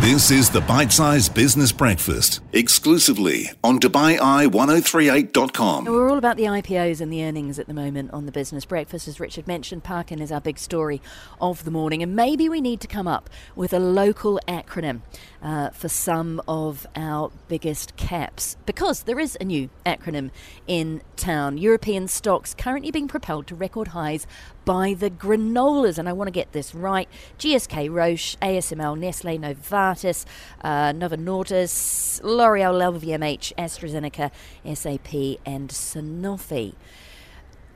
This 0.00 0.30
is 0.30 0.50
the 0.50 0.60
Bite 0.60 0.92
Size 0.92 1.28
Business 1.28 1.72
Breakfast, 1.72 2.40
exclusively 2.52 3.50
on 3.64 3.80
DubaiI1038.com. 3.80 5.86
We're 5.86 6.10
all 6.10 6.18
about 6.18 6.36
the 6.36 6.44
IPOs 6.44 7.00
and 7.00 7.12
the 7.12 7.24
earnings 7.24 7.58
at 7.58 7.66
the 7.66 7.74
moment 7.74 8.12
on 8.12 8.26
the 8.26 8.32
Business 8.32 8.64
Breakfast. 8.64 9.08
As 9.08 9.18
Richard 9.18 9.46
mentioned, 9.46 9.82
Parkin 9.82 10.20
is 10.20 10.30
our 10.30 10.40
big 10.40 10.58
story 10.58 11.00
of 11.40 11.64
the 11.64 11.70
morning, 11.70 12.02
and 12.02 12.14
maybe 12.14 12.48
we 12.48 12.60
need 12.60 12.80
to 12.82 12.86
come 12.86 13.08
up 13.08 13.30
with 13.54 13.72
a 13.72 13.78
local 13.78 14.38
acronym 14.46 15.00
uh, 15.42 15.70
for 15.70 15.88
some 15.88 16.40
of 16.46 16.86
our 16.94 17.32
biggest 17.48 17.96
caps 17.96 18.56
because 18.66 19.04
there 19.04 19.18
is 19.18 19.25
a 19.34 19.44
new 19.44 19.68
acronym 19.84 20.30
in 20.68 21.02
town. 21.16 21.58
European 21.58 22.06
stocks 22.06 22.54
currently 22.54 22.92
being 22.92 23.08
propelled 23.08 23.48
to 23.48 23.56
record 23.56 23.88
highs 23.88 24.26
by 24.64 24.94
the 24.94 25.10
granolas. 25.10 25.98
And 25.98 26.08
I 26.08 26.12
want 26.12 26.28
to 26.28 26.32
get 26.32 26.52
this 26.52 26.74
right 26.74 27.08
GSK, 27.38 27.90
Roche, 27.90 28.36
ASML, 28.40 28.96
Nestle, 28.96 29.38
Novartis, 29.38 30.24
uh, 30.60 30.92
Novo 30.92 31.16
Nordisk, 31.16 32.22
L'Oreal, 32.22 32.80
LVMH, 33.00 33.54
AstraZeneca, 33.56 34.30
SAP, 34.76 35.40
and 35.44 35.70
Sanofi. 35.70 36.74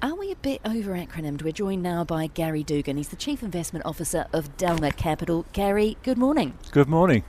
Are 0.02 0.14
we 0.14 0.30
a 0.30 0.36
bit 0.36 0.62
over 0.64 0.92
acronymed? 0.92 1.42
We're 1.42 1.52
joined 1.52 1.82
now 1.82 2.04
by 2.04 2.28
Gary 2.28 2.62
Dugan. 2.62 2.96
He's 2.96 3.08
the 3.08 3.16
Chief 3.16 3.42
Investment 3.42 3.84
Officer 3.84 4.26
of 4.32 4.56
Dalma 4.56 4.96
Capital. 4.96 5.44
Gary, 5.52 5.98
good 6.02 6.16
morning. 6.16 6.56
Good 6.70 6.88
morning. 6.88 7.22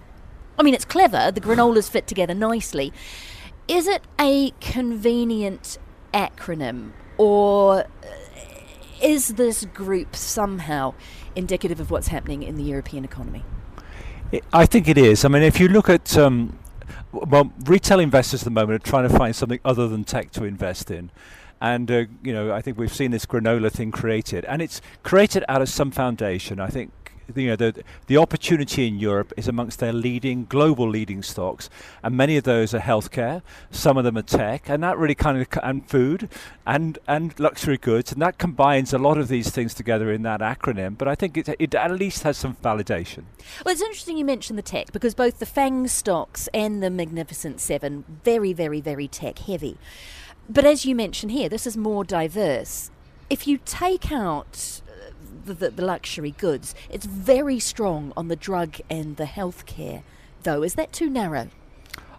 I 0.58 0.64
mean, 0.64 0.74
it's 0.74 0.86
clever. 0.86 1.32
The 1.32 1.42
granolas 1.42 1.90
fit 1.90 2.08
together 2.08 2.34
nicely. 2.34 2.94
Is 3.68 3.88
it 3.88 4.04
a 4.20 4.52
convenient 4.60 5.78
acronym 6.14 6.92
or 7.18 7.82
uh, 7.82 7.86
is 9.02 9.30
this 9.30 9.66
group 9.66 10.16
somehow 10.16 10.94
indicative 11.36 11.80
of 11.80 11.90
what's 11.92 12.10
happening 12.10 12.44
in 12.44 12.56
the 12.56 12.64
European 12.64 13.06
economy? 13.06 13.44
I 14.54 14.66
think 14.66 14.88
it 14.88 14.98
is. 14.98 15.26
I 15.26 15.28
mean, 15.28 15.44
if 15.44 15.60
you 15.60 15.68
look 15.68 15.90
at 15.90 16.18
um, 16.18 16.58
well, 17.12 17.52
retail 17.66 18.00
investors 18.00 18.42
at 18.42 18.46
the 18.46 18.52
moment 18.52 18.82
are 18.82 18.90
trying 18.90 19.08
to 19.08 19.16
find 19.18 19.36
something 19.36 19.60
other 19.66 19.88
than 19.88 20.04
tech 20.04 20.32
to 20.32 20.44
invest 20.46 20.92
in. 20.92 21.12
And 21.60 21.92
uh, 21.92 22.06
you 22.24 22.34
know, 22.34 22.52
I 22.52 22.62
think 22.62 22.78
we've 22.78 22.94
seen 22.94 23.12
this 23.12 23.26
granola 23.26 23.72
thing 23.72 23.92
created, 23.92 24.46
and 24.46 24.62
it's 24.62 24.82
created 25.04 25.44
out 25.48 25.62
of 25.62 25.70
some 25.70 25.92
foundation. 25.92 26.60
I 26.60 26.68
think 26.68 26.92
you 27.36 27.48
know 27.48 27.56
the 27.56 27.84
the 28.08 28.18
opportunity 28.18 28.88
in 28.88 29.00
Europe 29.00 29.34
is 29.38 29.48
amongst 29.48 29.80
their 29.80 29.94
leading 29.94 30.46
global 30.46 30.88
leading 30.88 31.24
stocks, 31.24 31.70
and 32.04 32.16
many 32.16 32.38
of 32.38 32.44
those 32.44 32.74
are 32.74 32.80
healthcare. 32.80 33.42
Some 33.70 33.98
of 33.98 34.04
them 34.04 34.18
are 34.18 34.24
tech, 34.24 34.70
and 34.70 34.84
that 34.84 34.98
really 34.98 35.16
kind 35.16 35.40
of 35.40 35.48
and 35.64 35.88
food 35.88 36.30
and 36.66 36.98
and 37.08 37.40
luxury 37.40 37.78
goods, 37.78 38.12
and 38.12 38.22
that 38.22 38.38
combines 38.38 38.94
a 38.94 38.98
lot 38.98 39.18
of 39.18 39.28
these 39.28 39.50
things 39.50 39.74
together 39.74 40.12
in 40.12 40.24
that 40.24 40.42
acronym. 40.42 40.98
But 40.98 41.08
I 41.08 41.16
think 41.16 41.38
it 41.38 41.50
it 41.60 41.76
at 41.76 41.92
least 41.92 42.24
has 42.24 42.38
some 42.38 42.56
validation. 42.64 43.24
Well, 43.66 43.74
it's 43.74 43.82
interesting 43.82 44.18
you 44.18 44.26
mentioned 44.26 44.58
the 44.58 44.64
tech 44.64 44.92
because 44.92 45.16
both 45.16 45.40
the 45.40 45.46
Fang 45.46 45.88
stocks 45.88 46.48
and 46.54 46.82
the 46.82 46.90
Magnificent 46.90 47.60
Seven 47.60 48.06
very 48.24 48.54
very 48.54 48.82
very 48.82 49.08
tech 49.08 49.40
heavy. 49.40 49.78
But 50.50 50.66
as 50.66 50.86
you 50.86 50.96
mentioned 50.96 51.32
here, 51.32 51.48
this 51.48 51.66
is 51.66 51.78
more 51.78 52.04
diverse. 52.04 52.92
If 53.30 53.48
you 53.48 53.60
take 53.64 54.12
out 54.12 54.81
the, 55.46 55.70
the, 55.70 55.86
luxury 55.86 56.32
goods. 56.32 56.74
It's 56.90 57.06
very 57.06 57.60
strong 57.60 58.14
on 58.16 58.28
the 58.28 58.36
drug 58.36 58.78
and 58.90 59.18
the 59.18 59.26
healthcare, 59.26 60.04
though. 60.44 60.64
Is 60.64 60.76
that 60.76 60.94
too 60.94 61.10
narrow? 61.10 61.50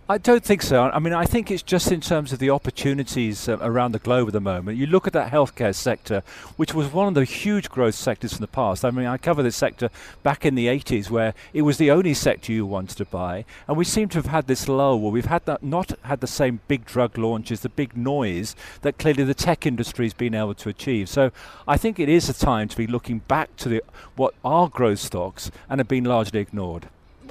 I 0.08 0.18
don't 0.18 0.42
think 0.42 0.62
so. 0.62 0.82
I 0.82 0.98
mean, 0.98 1.12
I 1.12 1.26
think 1.26 1.48
it's 1.48 1.62
just 1.62 1.92
in 1.92 2.00
terms 2.00 2.32
of 2.32 2.40
the 2.40 2.50
opportunities 2.50 3.48
uh, 3.48 3.56
around 3.60 3.92
the 3.92 4.00
globe 4.00 4.26
at 4.26 4.32
the 4.32 4.40
moment. 4.40 4.76
You 4.76 4.86
look 4.88 5.06
at 5.06 5.12
that 5.12 5.30
healthcare 5.30 5.72
sector, 5.72 6.24
which 6.56 6.74
was 6.74 6.92
one 6.92 7.06
of 7.06 7.14
the 7.14 7.24
huge 7.24 7.70
growth 7.70 7.94
sectors 7.94 8.32
in 8.32 8.40
the 8.40 8.48
past. 8.48 8.84
I 8.84 8.90
mean, 8.90 9.06
I 9.06 9.16
covered 9.16 9.44
this 9.44 9.54
sector 9.54 9.90
back 10.24 10.44
in 10.44 10.56
the 10.56 10.66
80s 10.66 11.08
where 11.08 11.34
it 11.54 11.62
was 11.62 11.78
the 11.78 11.92
only 11.92 12.14
sector 12.14 12.52
you 12.52 12.66
wanted 12.66 12.98
to 12.98 13.04
buy. 13.04 13.44
And 13.68 13.76
we 13.76 13.84
seem 13.84 14.08
to 14.08 14.18
have 14.18 14.26
had 14.26 14.48
this 14.48 14.68
lull 14.68 14.98
where 14.98 15.12
we've 15.12 15.26
had 15.26 15.46
that, 15.46 15.62
not 15.62 15.92
had 16.02 16.20
the 16.20 16.26
same 16.26 16.60
big 16.66 16.84
drug 16.84 17.16
launches, 17.16 17.60
the 17.60 17.68
big 17.68 17.96
noise 17.96 18.56
that 18.80 18.98
clearly 18.98 19.22
the 19.22 19.34
tech 19.34 19.66
industry 19.66 20.04
has 20.06 20.14
been 20.14 20.34
able 20.34 20.54
to 20.54 20.68
achieve. 20.68 21.08
So 21.08 21.30
I 21.68 21.76
think 21.76 22.00
it 22.00 22.08
is 22.08 22.28
a 22.28 22.34
time 22.34 22.66
to 22.66 22.76
be 22.76 22.88
looking 22.88 23.20
back 23.20 23.54
to 23.58 23.68
the, 23.68 23.82
what 24.16 24.34
are 24.44 24.68
growth 24.68 24.98
stocks 24.98 25.52
and 25.70 25.78
have 25.78 25.88
been 25.88 26.04
largely 26.04 26.40
ignored. 26.40 26.88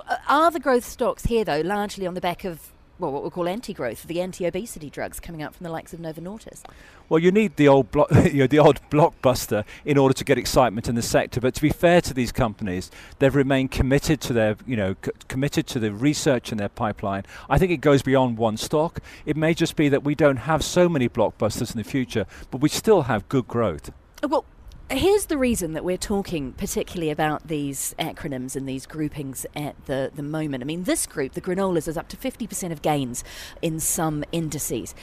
Uh, 0.07 0.17
are 0.27 0.51
the 0.51 0.59
growth 0.59 0.85
stocks 0.85 1.25
here, 1.25 1.43
though, 1.43 1.61
largely 1.61 2.07
on 2.07 2.13
the 2.13 2.21
back 2.21 2.43
of 2.43 2.71
well, 3.01 3.11
what 3.11 3.23
we 3.23 3.31
call 3.31 3.47
anti-growth, 3.47 4.03
the 4.03 4.21
anti-obesity 4.21 4.89
drugs 4.89 5.19
coming 5.19 5.41
out 5.41 5.55
from 5.55 5.63
the 5.63 5.71
likes 5.71 5.91
of 5.91 5.99
Novo 5.99 6.21
Nordisk? 6.21 6.65
Well, 7.09 7.19
you 7.19 7.31
need 7.31 7.55
the 7.55 7.67
old, 7.67 7.91
blo- 7.91 8.05
you 8.25 8.41
know, 8.41 8.47
the 8.47 8.59
old 8.59 8.79
blockbuster 8.91 9.65
in 9.83 9.97
order 9.97 10.13
to 10.13 10.23
get 10.23 10.37
excitement 10.37 10.87
in 10.87 10.93
the 10.93 11.01
sector. 11.01 11.41
But 11.41 11.55
to 11.55 11.61
be 11.61 11.71
fair 11.71 11.99
to 12.01 12.13
these 12.13 12.31
companies, 12.31 12.91
they've 13.17 13.33
remained 13.33 13.71
committed 13.71 14.21
to 14.21 14.33
their, 14.33 14.55
you 14.67 14.77
know, 14.77 14.95
c- 15.03 15.11
committed 15.27 15.65
to 15.67 15.79
the 15.79 15.91
research 15.91 16.51
in 16.51 16.59
their 16.59 16.69
pipeline. 16.69 17.23
I 17.49 17.57
think 17.57 17.71
it 17.71 17.77
goes 17.77 18.03
beyond 18.03 18.37
one 18.37 18.55
stock. 18.55 18.99
It 19.25 19.35
may 19.35 19.55
just 19.55 19.75
be 19.75 19.89
that 19.89 20.03
we 20.03 20.13
don't 20.13 20.37
have 20.37 20.63
so 20.63 20.87
many 20.87 21.09
blockbusters 21.09 21.71
in 21.71 21.79
the 21.79 21.83
future, 21.83 22.27
but 22.51 22.61
we 22.61 22.69
still 22.69 23.03
have 23.03 23.27
good 23.29 23.47
growth. 23.47 23.89
Well, 24.27 24.45
Here's 24.91 25.27
the 25.27 25.37
reason 25.37 25.71
that 25.71 25.85
we're 25.85 25.95
talking 25.95 26.51
particularly 26.51 27.11
about 27.11 27.47
these 27.47 27.95
acronyms 27.97 28.57
and 28.57 28.67
these 28.67 28.85
groupings 28.85 29.45
at 29.55 29.85
the, 29.85 30.11
the 30.13 30.21
moment. 30.21 30.61
I 30.61 30.65
mean, 30.65 30.83
this 30.83 31.05
group, 31.05 31.31
the 31.31 31.39
granolas, 31.39 31.87
is 31.87 31.95
up 31.95 32.09
to 32.09 32.17
50% 32.17 32.73
of 32.73 32.81
gains 32.81 33.23
in 33.61 33.79
some 33.79 34.25
indices. 34.33 34.93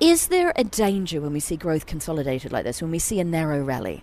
Is 0.00 0.28
there 0.28 0.54
a 0.56 0.64
danger 0.64 1.20
when 1.20 1.34
we 1.34 1.40
see 1.40 1.56
growth 1.56 1.84
consolidated 1.84 2.52
like 2.52 2.64
this, 2.64 2.80
when 2.80 2.90
we 2.90 2.98
see 2.98 3.20
a 3.20 3.24
narrow 3.24 3.62
rally? 3.62 4.02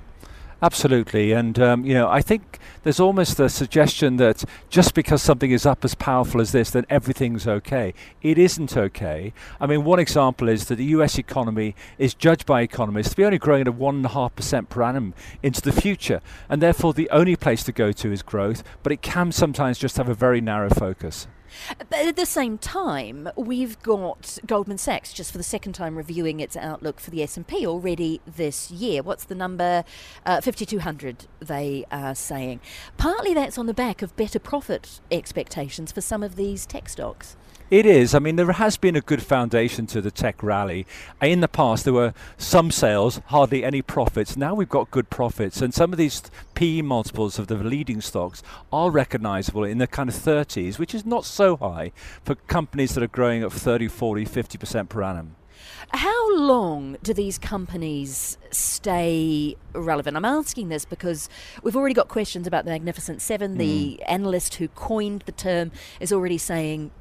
Absolutely, 0.63 1.31
and 1.31 1.57
um, 1.57 1.83
you 1.85 1.95
know, 1.95 2.07
I 2.07 2.21
think 2.21 2.59
there's 2.83 2.99
almost 2.99 3.39
a 3.39 3.49
suggestion 3.49 4.17
that 4.17 4.43
just 4.69 4.93
because 4.93 5.19
something 5.23 5.49
is 5.49 5.65
up 5.65 5.83
as 5.83 5.95
powerful 5.95 6.39
as 6.39 6.51
this, 6.51 6.69
then 6.69 6.85
everything's 6.87 7.47
okay. 7.47 7.95
It 8.21 8.37
isn't 8.37 8.77
okay. 8.77 9.33
I 9.59 9.65
mean, 9.65 9.83
one 9.83 9.97
example 9.97 10.47
is 10.47 10.65
that 10.65 10.75
the 10.75 10.85
U.S. 10.85 11.17
economy 11.17 11.75
is 11.97 12.13
judged 12.13 12.45
by 12.45 12.61
economists 12.61 13.09
to 13.09 13.15
be 13.15 13.25
only 13.25 13.39
growing 13.39 13.61
at 13.61 13.67
a 13.67 13.71
one 13.71 13.95
and 13.95 14.05
a 14.05 14.09
half 14.09 14.35
percent 14.35 14.69
per 14.69 14.83
annum 14.83 15.15
into 15.41 15.61
the 15.61 15.71
future, 15.71 16.21
and 16.47 16.61
therefore 16.61 16.93
the 16.93 17.09
only 17.09 17.35
place 17.35 17.63
to 17.63 17.71
go 17.71 17.91
to 17.93 18.11
is 18.11 18.21
growth. 18.21 18.63
But 18.83 18.91
it 18.91 19.01
can 19.01 19.31
sometimes 19.31 19.79
just 19.79 19.97
have 19.97 20.09
a 20.09 20.13
very 20.13 20.41
narrow 20.41 20.69
focus. 20.69 21.27
But 21.77 21.99
at 22.07 22.15
the 22.15 22.25
same 22.25 22.57
time, 22.57 23.29
we've 23.35 23.81
got 23.81 24.37
Goldman 24.45 24.77
Sachs 24.77 25.13
just 25.13 25.31
for 25.31 25.37
the 25.37 25.43
second 25.43 25.73
time 25.73 25.95
reviewing 25.95 26.39
its 26.39 26.55
outlook 26.55 26.99
for 26.99 27.11
the 27.11 27.23
S&P 27.23 27.65
already 27.65 28.21
this 28.25 28.71
year. 28.71 29.01
What's 29.03 29.25
the 29.25 29.35
number? 29.35 29.83
Uh, 30.25 30.41
5200 30.41 31.27
they 31.39 31.85
are 31.91 32.15
saying. 32.15 32.59
Partly 32.97 33.33
that's 33.33 33.57
on 33.57 33.65
the 33.65 33.73
back 33.73 34.01
of 34.01 34.15
better 34.15 34.39
profit 34.39 35.01
expectations 35.11 35.91
for 35.91 36.01
some 36.01 36.23
of 36.23 36.35
these 36.35 36.65
tech 36.65 36.89
stocks. 36.89 37.35
It 37.71 37.85
is. 37.85 38.13
I 38.13 38.19
mean, 38.19 38.35
there 38.35 38.51
has 38.51 38.75
been 38.75 38.97
a 38.97 39.01
good 39.01 39.23
foundation 39.23 39.87
to 39.87 40.01
the 40.01 40.11
tech 40.11 40.43
rally. 40.43 40.85
In 41.21 41.39
the 41.39 41.47
past, 41.47 41.85
there 41.85 41.93
were 41.93 42.13
some 42.37 42.69
sales, 42.69 43.21
hardly 43.27 43.63
any 43.63 43.81
profits. 43.81 44.35
Now 44.35 44.53
we've 44.53 44.67
got 44.67 44.91
good 44.91 45.09
profits, 45.09 45.61
and 45.61 45.73
some 45.73 45.93
of 45.93 45.97
these 45.97 46.21
PE 46.53 46.81
multiples 46.81 47.39
of 47.39 47.47
the 47.47 47.55
leading 47.55 48.01
stocks 48.01 48.43
are 48.73 48.91
recognizable 48.91 49.63
in 49.63 49.77
the 49.77 49.87
kind 49.87 50.09
of 50.09 50.15
30s, 50.15 50.79
which 50.79 50.93
is 50.93 51.05
not 51.05 51.23
so 51.23 51.55
high 51.55 51.93
for 52.25 52.35
companies 52.35 52.93
that 52.95 53.03
are 53.03 53.07
growing 53.07 53.41
at 53.41 53.53
30, 53.53 53.87
40, 53.87 54.25
50% 54.25 54.89
per 54.89 55.01
annum. 55.01 55.37
How 55.93 56.37
long 56.37 56.97
do 57.01 57.13
these 57.13 57.37
companies 57.37 58.37
stay 58.49 59.55
relevant? 59.71 60.17
I'm 60.17 60.25
asking 60.25 60.67
this 60.67 60.83
because 60.83 61.29
we've 61.63 61.77
already 61.77 61.93
got 61.93 62.09
questions 62.09 62.47
about 62.47 62.65
the 62.65 62.71
Magnificent 62.71 63.21
Seven. 63.21 63.55
Mm. 63.55 63.57
The 63.59 64.03
analyst 64.03 64.55
who 64.55 64.67
coined 64.67 65.23
the 65.25 65.31
term 65.31 65.71
is 66.01 66.11
already 66.11 66.37
saying 66.37 66.91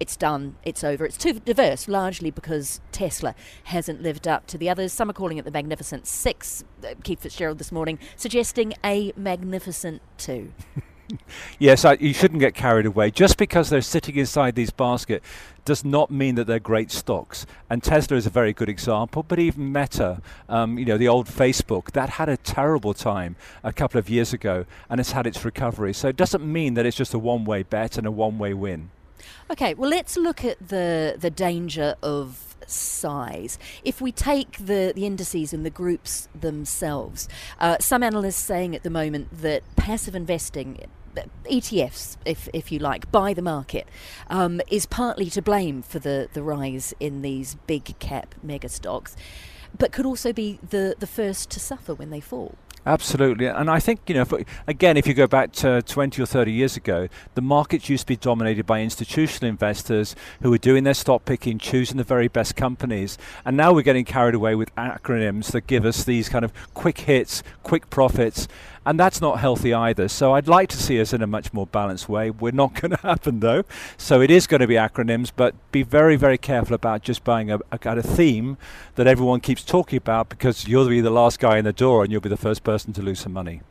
it's 0.00 0.16
done, 0.16 0.56
it's 0.64 0.82
over. 0.82 1.04
It's 1.04 1.18
too 1.18 1.34
diverse, 1.34 1.86
largely 1.86 2.30
because 2.30 2.80
Tesla 2.90 3.34
hasn't 3.64 4.02
lived 4.02 4.26
up 4.26 4.46
to 4.48 4.58
the 4.58 4.70
others. 4.70 4.92
Some 4.92 5.10
are 5.10 5.12
calling 5.12 5.36
it 5.36 5.44
the 5.44 5.50
Magnificent 5.50 6.06
Six. 6.06 6.64
Uh, 6.82 6.94
Keith 7.04 7.20
Fitzgerald 7.20 7.58
this 7.58 7.70
morning 7.70 7.98
suggesting 8.16 8.72
a 8.82 9.12
Magnificent 9.14 10.00
Two. 10.16 10.52
yes, 11.58 11.84
I, 11.84 11.94
you 11.94 12.14
shouldn't 12.14 12.40
get 12.40 12.54
carried 12.54 12.86
away. 12.86 13.10
Just 13.10 13.36
because 13.36 13.68
they're 13.68 13.82
sitting 13.82 14.16
inside 14.16 14.54
these 14.54 14.70
baskets 14.70 15.26
does 15.66 15.84
not 15.84 16.10
mean 16.10 16.34
that 16.36 16.46
they're 16.46 16.58
great 16.58 16.90
stocks. 16.90 17.44
And 17.68 17.82
Tesla 17.82 18.16
is 18.16 18.26
a 18.26 18.30
very 18.30 18.54
good 18.54 18.70
example, 18.70 19.22
but 19.22 19.38
even 19.38 19.70
Meta, 19.70 20.22
um, 20.48 20.78
you 20.78 20.86
know, 20.86 20.96
the 20.96 21.08
old 21.08 21.26
Facebook, 21.26 21.92
that 21.92 22.10
had 22.10 22.30
a 22.30 22.38
terrible 22.38 22.94
time 22.94 23.36
a 23.62 23.72
couple 23.72 23.98
of 23.98 24.08
years 24.08 24.32
ago 24.32 24.64
and 24.88 24.98
it's 24.98 25.12
had 25.12 25.26
its 25.26 25.44
recovery. 25.44 25.92
So 25.92 26.08
it 26.08 26.16
doesn't 26.16 26.50
mean 26.50 26.74
that 26.74 26.86
it's 26.86 26.96
just 26.96 27.12
a 27.12 27.18
one 27.18 27.44
way 27.44 27.62
bet 27.62 27.98
and 27.98 28.06
a 28.06 28.10
one 28.10 28.38
way 28.38 28.54
win. 28.54 28.90
Okay, 29.50 29.74
well, 29.74 29.90
let's 29.90 30.16
look 30.16 30.44
at 30.44 30.68
the 30.68 31.16
the 31.18 31.30
danger 31.30 31.96
of 32.02 32.50
size. 32.66 33.58
If 33.84 34.00
we 34.00 34.12
take 34.12 34.58
the, 34.58 34.92
the 34.94 35.06
indices 35.06 35.52
and 35.52 35.64
the 35.64 35.70
groups 35.70 36.28
themselves, 36.38 37.28
uh, 37.58 37.76
some 37.80 38.02
analysts 38.02 38.36
saying 38.36 38.74
at 38.74 38.82
the 38.82 38.90
moment 38.90 39.28
that 39.42 39.62
passive 39.76 40.14
investing. 40.14 40.86
ETFs, 41.50 42.16
if 42.24 42.48
if 42.54 42.70
you 42.70 42.78
like, 42.78 43.10
by 43.10 43.34
the 43.34 43.42
market, 43.42 43.88
um, 44.28 44.60
is 44.70 44.86
partly 44.86 45.28
to 45.30 45.42
blame 45.42 45.82
for 45.82 45.98
the, 45.98 46.28
the 46.32 46.42
rise 46.42 46.94
in 47.00 47.22
these 47.22 47.56
big 47.66 47.98
cap 47.98 48.36
mega 48.44 48.68
stocks, 48.68 49.16
but 49.76 49.90
could 49.90 50.06
also 50.06 50.32
be 50.32 50.60
the, 50.62 50.94
the 51.00 51.08
first 51.08 51.50
to 51.50 51.58
suffer 51.58 51.94
when 51.94 52.10
they 52.10 52.20
fall. 52.20 52.54
Absolutely, 52.86 53.44
and 53.44 53.70
I 53.70 53.78
think 53.78 54.00
you 54.06 54.14
know, 54.14 54.22
if, 54.22 54.32
again, 54.66 54.96
if 54.96 55.06
you 55.06 55.12
go 55.12 55.26
back 55.26 55.52
to 55.52 55.82
20 55.82 56.22
or 56.22 56.24
30 56.24 56.50
years 56.50 56.78
ago, 56.78 57.08
the 57.34 57.42
markets 57.42 57.90
used 57.90 58.04
to 58.04 58.06
be 58.06 58.16
dominated 58.16 58.64
by 58.64 58.80
institutional 58.80 59.50
investors 59.50 60.16
who 60.40 60.48
were 60.50 60.56
doing 60.58 60.84
their 60.84 60.94
stock 60.94 61.26
picking, 61.26 61.58
choosing 61.58 61.98
the 61.98 62.04
very 62.04 62.26
best 62.26 62.56
companies, 62.56 63.18
and 63.44 63.54
now 63.54 63.74
we're 63.74 63.82
getting 63.82 64.06
carried 64.06 64.34
away 64.34 64.54
with 64.54 64.74
acronyms 64.76 65.52
that 65.52 65.66
give 65.66 65.84
us 65.84 66.04
these 66.04 66.30
kind 66.30 66.42
of 66.42 66.54
quick 66.72 67.00
hits, 67.00 67.42
quick 67.62 67.90
profits, 67.90 68.48
and 68.86 68.98
that's 68.98 69.20
not 69.20 69.40
healthy 69.40 69.74
either. 69.74 70.08
So 70.08 70.34
I'd 70.34 70.48
like 70.48 70.68
to 70.70 70.76
see 70.76 71.00
us 71.00 71.12
in 71.12 71.22
a 71.22 71.26
much 71.26 71.52
more 71.52 71.66
balanced 71.66 72.08
way. 72.08 72.30
We're 72.30 72.52
not 72.52 72.74
going 72.80 72.92
to 72.92 73.02
happen 73.02 73.40
though. 73.40 73.64
So 73.96 74.20
it 74.20 74.30
is 74.30 74.46
going 74.46 74.60
to 74.60 74.66
be 74.66 74.74
acronyms, 74.74 75.30
but 75.34 75.54
be 75.72 75.82
very, 75.82 76.16
very 76.16 76.38
careful 76.38 76.74
about 76.74 77.02
just 77.02 77.24
buying 77.24 77.50
a, 77.50 77.58
a 77.70 77.78
kind 77.78 77.98
of 77.98 78.04
theme 78.04 78.56
that 78.94 79.06
everyone 79.06 79.40
keeps 79.40 79.64
talking 79.64 79.96
about 79.96 80.28
because 80.28 80.66
you'll 80.66 80.88
be 80.88 81.00
the 81.00 81.10
last 81.10 81.38
guy 81.38 81.58
in 81.58 81.64
the 81.64 81.72
door 81.72 82.02
and 82.02 82.12
you'll 82.12 82.20
be 82.20 82.28
the 82.28 82.36
first 82.36 82.64
person 82.64 82.92
to 82.94 83.02
lose 83.02 83.20
some 83.20 83.32
money. 83.32 83.62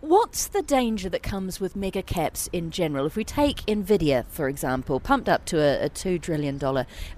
What's 0.00 0.46
the 0.46 0.60
danger 0.60 1.08
that 1.08 1.22
comes 1.22 1.60
with 1.60 1.74
mega 1.74 2.02
caps 2.02 2.50
in 2.52 2.70
general? 2.70 3.06
If 3.06 3.16
we 3.16 3.24
take 3.24 3.64
Nvidia, 3.64 4.26
for 4.28 4.46
example, 4.46 5.00
pumped 5.00 5.30
up 5.30 5.46
to 5.46 5.58
a, 5.60 5.86
a 5.86 5.88
$2 5.88 6.20
trillion 6.20 6.60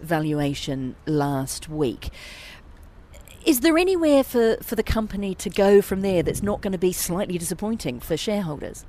valuation 0.01 0.95
last 1.05 1.69
week, 1.69 2.11
Is 3.47 3.61
there 3.61 3.79
anywhere 3.79 4.23
for, 4.23 4.57
for 4.63 4.77
the 4.77 4.83
company 4.83 5.35
to 5.37 5.49
go 5.49 5.81
from 5.81 6.03
there 6.03 6.23
that's 6.23 6.43
not 6.43 6.61
going 6.61 6.73
to 6.73 6.79
be 6.79 6.93
slightly 6.93 7.39
disappointing 7.39 7.99
for 8.01 8.17
shareholders? 8.17 8.85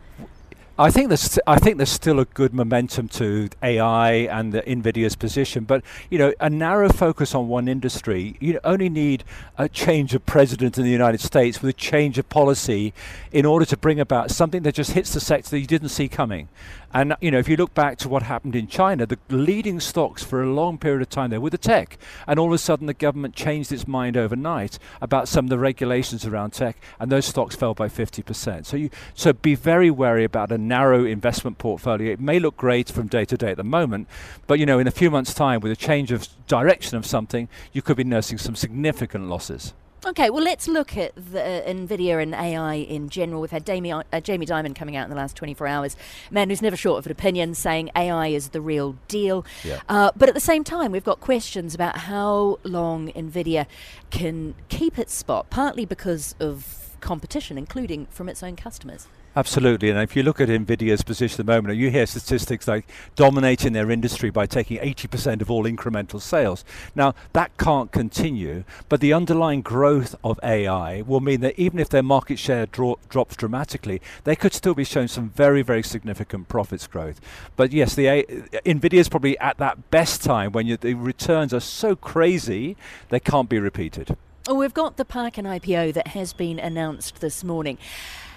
I 0.80 0.90
think 0.90 1.10
there's 1.10 1.38
I 1.46 1.58
think 1.58 1.78
there's 1.78 1.92
still 1.92 2.20
a 2.20 2.26
good 2.26 2.54
momentum 2.54 3.08
to 3.10 3.50
AI 3.62 4.12
and 4.12 4.52
the 4.52 4.62
Nvidia's 4.64 5.16
position, 5.16 5.64
but 5.64 5.84
you 6.10 6.18
know 6.18 6.34
a 6.40 6.50
narrow 6.50 6.90
focus 6.90 7.36
on 7.36 7.50
one 7.50 7.68
industry. 7.68 8.36
You 8.40 8.60
only 8.64 8.90
need 8.90 9.24
a 9.58 9.70
change 9.70 10.16
of 10.16 10.26
president 10.26 10.78
in 10.78 10.84
the 10.84 10.90
United 10.90 11.22
States 11.22 11.62
with 11.62 11.70
a 11.70 11.78
change 11.78 12.18
of 12.18 12.28
policy 12.30 12.94
in 13.32 13.46
order 13.46 13.66
to 13.66 13.78
bring 13.78 14.00
about 14.00 14.32
something 14.32 14.64
that 14.64 14.74
just 14.74 14.94
hits 14.94 15.14
the 15.14 15.20
sector 15.20 15.52
that 15.52 15.60
you 15.60 15.68
didn't 15.68 15.90
see 15.90 16.08
coming. 16.08 16.48
And 16.94 17.16
you 17.22 17.32
know, 17.32 17.40
if 17.40 17.48
you 17.48 17.58
look 17.58 17.74
back 17.74 17.98
to 18.00 18.10
what 18.10 18.24
happened 18.24 18.56
in 18.56 18.68
China, 18.68 19.06
the 19.06 19.18
leading 19.30 19.80
stocks 19.80 20.24
for 20.24 20.44
a 20.44 20.52
long 20.52 20.78
period 20.78 21.02
of 21.02 21.10
time 21.10 21.30
there 21.30 21.42
were 21.42 21.50
the 21.50 21.58
tech, 21.58 21.98
and 22.28 22.40
all 22.40 22.48
of 22.48 22.54
a 22.54 22.58
sudden 22.58 22.88
the 22.88 22.94
government 22.94 23.36
changed 23.36 23.72
its 23.72 23.88
mind 23.88 24.18
overnight 24.18 24.78
about 25.02 25.28
some 25.28 25.46
of 25.46 25.50
the 25.50 25.60
regulations 25.60 26.26
around 26.26 26.52
tech, 26.52 26.78
and 27.00 27.12
those 27.12 27.26
stocks 27.26 27.56
fell 27.56 27.74
by 27.74 27.88
50%. 27.88 28.66
So 28.66 28.78
you 28.78 28.90
so 29.14 29.34
be 29.34 29.56
very 29.56 29.90
wary 29.90 30.24
about 30.24 30.52
a 30.52 30.58
narrow 30.58 31.06
investment 31.06 31.58
portfolio. 31.58 32.12
It 32.12 32.20
may 32.20 32.40
look 32.40 32.58
great 32.58 32.90
from 32.90 33.08
day 33.08 33.26
to 33.26 33.38
day 33.38 33.52
at 33.52 33.58
the 33.58 33.64
moment, 33.64 34.08
but 34.48 34.60
you 34.60 34.66
know, 34.66 34.80
in 34.80 34.88
a 34.88 34.92
few 34.92 35.10
months' 35.10 35.34
time, 35.34 35.62
with 35.62 35.72
a 35.72 35.76
change 35.76 36.12
of 36.12 36.28
direction 36.48 36.98
of 36.98 37.06
something, 37.06 37.48
you 37.72 37.82
could 37.82 37.98
be 37.98 38.04
nursing 38.04 38.38
some 38.38 38.56
significant 38.56 39.30
losses. 39.30 39.74
Okay, 40.04 40.32
well, 40.32 40.44
let's 40.44 40.68
look 40.68 40.98
at 40.98 41.14
the, 41.16 41.40
uh, 41.40 41.72
NVIDIA 41.72 42.24
and 42.24 42.34
AI 42.34 42.74
in 42.74 43.08
general. 43.10 43.40
We've 43.40 43.52
had 43.52 43.68
Jamie, 43.68 43.92
uh, 43.92 44.04
Jamie 44.20 44.48
Dimon 44.48 44.74
coming 44.74 44.96
out 44.96 45.04
in 45.04 45.12
the 45.12 45.16
last 45.16 45.36
24 45.36 45.68
hours, 45.68 45.96
man 46.32 46.50
who's 46.50 46.62
never 46.62 46.76
short 46.76 46.98
of 46.98 47.06
an 47.06 47.12
opinion, 47.12 47.54
saying 47.54 47.92
AI 47.96 48.28
is 48.28 48.50
the 48.50 48.62
real 48.62 48.96
deal. 49.08 49.46
Yeah. 49.64 49.80
Uh, 49.88 50.12
but 50.16 50.28
at 50.28 50.34
the 50.34 50.42
same 50.42 50.64
time, 50.64 50.92
we've 50.92 51.04
got 51.04 51.20
questions 51.20 51.76
about 51.76 51.98
how 51.98 52.58
long 52.64 53.12
NVIDIA 53.12 53.68
can 54.10 54.56
keep 54.70 54.98
its 54.98 55.14
spot, 55.14 55.52
partly 55.52 55.86
because 55.86 56.34
of 56.40 56.98
competition, 57.00 57.56
including 57.60 58.08
from 58.08 58.28
its 58.28 58.42
own 58.42 58.56
customers. 58.56 59.08
Absolutely, 59.34 59.90
and 59.90 59.98
if 60.00 60.14
you 60.14 60.24
look 60.24 60.42
at 60.42 60.50
Nvidia's 60.50 61.04
position 61.04 61.40
at 61.40 61.46
the 61.46 61.54
moment, 61.54 61.78
you 61.78 61.90
hear 61.90 62.06
statistics 62.06 62.68
like 62.68 62.86
dominating 63.16 63.72
their 63.72 63.90
industry 63.90 64.30
by 64.30 64.46
taking 64.46 64.78
80% 64.78 65.42
of 65.42 65.50
all 65.50 65.64
incremental 65.64 66.20
sales. 66.20 66.66
Now, 66.96 67.16
that 67.32 67.58
can't 67.58 67.94
continue, 67.94 68.66
but 68.90 69.00
the 69.00 69.14
underlying 69.14 69.62
growth 69.62 70.16
of 70.22 70.38
AI 70.44 71.04
will 71.04 71.22
mean 71.22 71.40
that 71.42 71.58
even 71.58 71.80
if 71.80 71.88
their 71.88 72.04
market 72.04 72.40
share 72.40 72.66
dro- 72.66 73.00
drops 73.08 73.38
dramatically, 73.38 74.02
they 74.26 74.36
could 74.36 74.54
still 74.54 74.74
be 74.74 74.84
showing 74.84 75.08
some 75.08 75.30
very, 75.30 75.62
very 75.62 75.84
significant 75.84 76.50
profits 76.50 76.86
growth. 76.86 77.22
But 77.56 77.72
yes, 77.72 77.96
the 77.96 78.08
A- 78.08 78.24
Nvidia 78.66 79.00
is 79.00 79.08
probably 79.08 79.40
at 79.40 79.58
that 79.60 79.92
best 79.92 80.22
time 80.26 80.52
when 80.52 80.68
you, 80.68 80.76
the 80.76 80.96
returns 80.96 81.54
are 81.54 81.62
so 81.62 81.96
crazy 81.96 82.76
they 83.08 83.22
can't 83.22 83.48
be 83.48 83.60
repeated. 83.60 84.18
Oh, 84.50 84.56
we've 84.56 84.74
got 84.74 84.98
the 84.98 85.06
Parkin 85.06 85.46
IPO 85.46 85.94
that 85.94 86.08
has 86.08 86.34
been 86.34 86.60
announced 86.60 87.22
this 87.22 87.46
morning. 87.46 87.78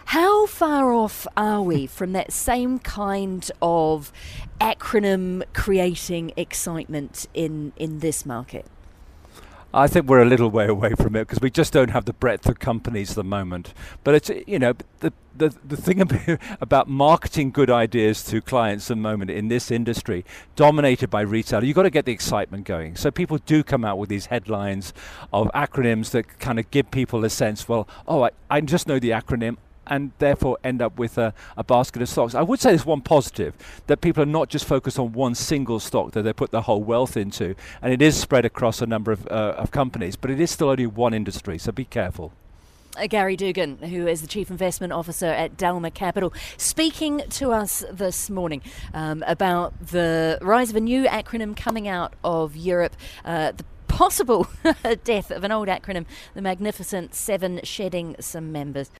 How 0.07 0.47
far 0.47 0.93
off 0.93 1.27
are 1.37 1.63
we 1.63 1.87
from 1.87 2.13
that 2.13 2.33
same 2.33 2.79
kind 2.79 3.51
of 3.63 4.13
acronym 4.61 5.43
creating 5.53 6.33
excitement 6.37 7.27
in, 7.35 7.73
in 7.77 8.01
this 8.01 8.25
market? 8.27 8.67
I 9.75 9.89
think 9.89 10.07
we're 10.07 10.23
a 10.23 10.25
little 10.25 10.51
way 10.51 10.69
away 10.69 10.95
from 10.95 11.17
it 11.17 11.27
because 11.27 11.41
we 11.41 11.51
just 11.51 11.73
don't 11.73 11.91
have 11.91 12.05
the 12.05 12.13
breadth 12.13 12.49
of 12.49 12.61
companies 12.61 13.11
at 13.11 13.17
the 13.17 13.25
moment. 13.25 13.75
But 14.05 14.15
it's 14.15 14.31
you 14.47 14.61
know 14.61 14.75
the 15.01 15.13
the, 15.37 15.53
the 15.65 15.77
thing 15.77 16.01
about 16.61 16.89
marketing 16.89 17.51
good 17.51 17.71
ideas 17.71 18.23
to 18.25 18.41
clients 18.41 18.89
at 18.89 18.97
the 18.97 19.01
moment 19.01 19.33
in 19.33 19.49
this 19.49 19.73
industry, 19.73 20.25
dominated 20.55 21.11
by 21.11 21.23
retail, 21.23 21.65
you've 21.65 21.75
got 21.75 21.83
to 21.83 21.91
get 21.91 22.05
the 22.05 22.13
excitement 22.13 22.67
going. 22.67 22.95
So 22.95 23.11
people 23.11 23.39
do 23.39 23.65
come 23.65 23.85
out 23.85 23.99
with 23.99 24.09
these 24.09 24.27
headlines 24.27 24.95
of 25.33 25.51
acronyms 25.53 26.11
that 26.11 26.39
kind 26.39 26.61
of 26.61 26.71
give 26.71 26.93
people 26.93 27.25
a 27.25 27.31
sense. 27.31 27.69
Well, 27.69 27.89
oh, 28.07 28.27
I, 28.27 28.31
I 28.49 28.61
just 28.61 28.87
know 28.87 29.01
the 29.01 29.11
acronym 29.11 29.57
and 29.87 30.13
therefore 30.19 30.59
end 30.65 30.83
up 30.83 30.99
with 30.99 31.19
a, 31.19 31.35
a, 31.57 31.65
basket 31.65 32.03
of 32.03 32.09
stocks. 32.09 32.35
I 32.35 32.43
would 32.43 32.61
say 32.61 32.71
there's 32.71 32.87
one 32.87 33.01
positive 33.01 33.55
that 33.87 34.01
people 34.01 34.23
are 34.23 34.27
not 34.27 34.49
just 34.49 34.65
focused 34.65 34.99
on 34.99 35.13
one 35.13 35.35
single 35.35 35.81
stock 35.81 36.13
that 36.13 36.23
they 36.23 36.33
put 36.33 36.51
their 36.51 36.61
whole 36.61 36.83
wealth 36.83 37.17
into, 37.17 37.55
and 37.83 37.93
it 37.93 38.03
is 38.03 38.17
spread 38.17 38.45
across 38.45 38.81
a 38.81 38.87
number 38.87 39.13
of, 39.13 39.27
uh, 39.29 39.55
of 39.57 39.71
companies, 39.71 40.17
but 40.17 40.31
it 40.31 40.41
is 40.41 40.51
still 40.51 40.69
only 40.69 40.87
one 40.87 41.15
industry, 41.15 41.59
so 41.59 41.73
be 41.73 41.85
careful. 41.85 42.33
Uh, 42.97 43.09
Gary 43.09 43.37
Dugan, 43.37 43.79
who 43.79 44.07
is 44.07 44.21
the 44.21 44.29
Chief 44.29 44.51
Investment 44.51 44.93
Officer 44.93 45.27
at 45.27 45.57
Dalma 45.57 45.93
Capital, 45.93 46.33
speaking 46.57 47.23
to 47.31 47.51
us 47.51 47.85
this 47.91 48.31
morning 48.31 48.63
um, 48.93 49.25
about 49.27 49.89
the 49.89 50.39
rise 50.41 50.71
of 50.71 50.77
a 50.77 50.81
new 50.81 51.05
acronym 51.05 51.57
coming 51.57 51.89
out 51.89 52.15
of 52.23 52.55
Europe, 52.55 52.95
uh, 53.25 53.51
the 53.51 53.65
possible 53.95 54.49
death 55.05 55.31
of 55.31 55.45
an 55.45 55.53
old 55.53 55.69
acronym, 55.69 56.05
the 56.35 56.43
Magnificent 56.43 57.15
Seven, 57.15 57.61
shedding 57.63 58.17
some 58.19 58.51
members. 58.51 58.91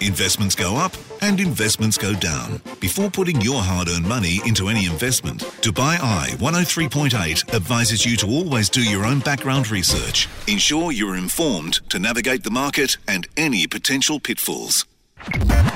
Investments 0.00 0.54
go 0.54 0.76
up 0.76 0.92
and 1.20 1.38
investments 1.38 1.98
go 1.98 2.14
down. 2.14 2.60
Before 2.80 3.10
putting 3.10 3.40
your 3.42 3.60
hard 3.62 3.88
earned 3.88 4.08
money 4.08 4.40
into 4.46 4.68
any 4.68 4.86
investment, 4.86 5.40
Dubai 5.60 5.98
Eye 6.00 6.30
103.8 6.38 7.54
advises 7.54 8.06
you 8.06 8.16
to 8.16 8.26
always 8.26 8.70
do 8.70 8.82
your 8.82 9.04
own 9.04 9.20
background 9.20 9.70
research. 9.70 10.28
Ensure 10.46 10.92
you're 10.92 11.16
informed 11.16 11.80
to 11.90 11.98
navigate 11.98 12.42
the 12.42 12.50
market 12.50 12.96
and 13.06 13.28
any 13.36 13.66
potential 13.66 14.18
pitfalls. 14.18 14.86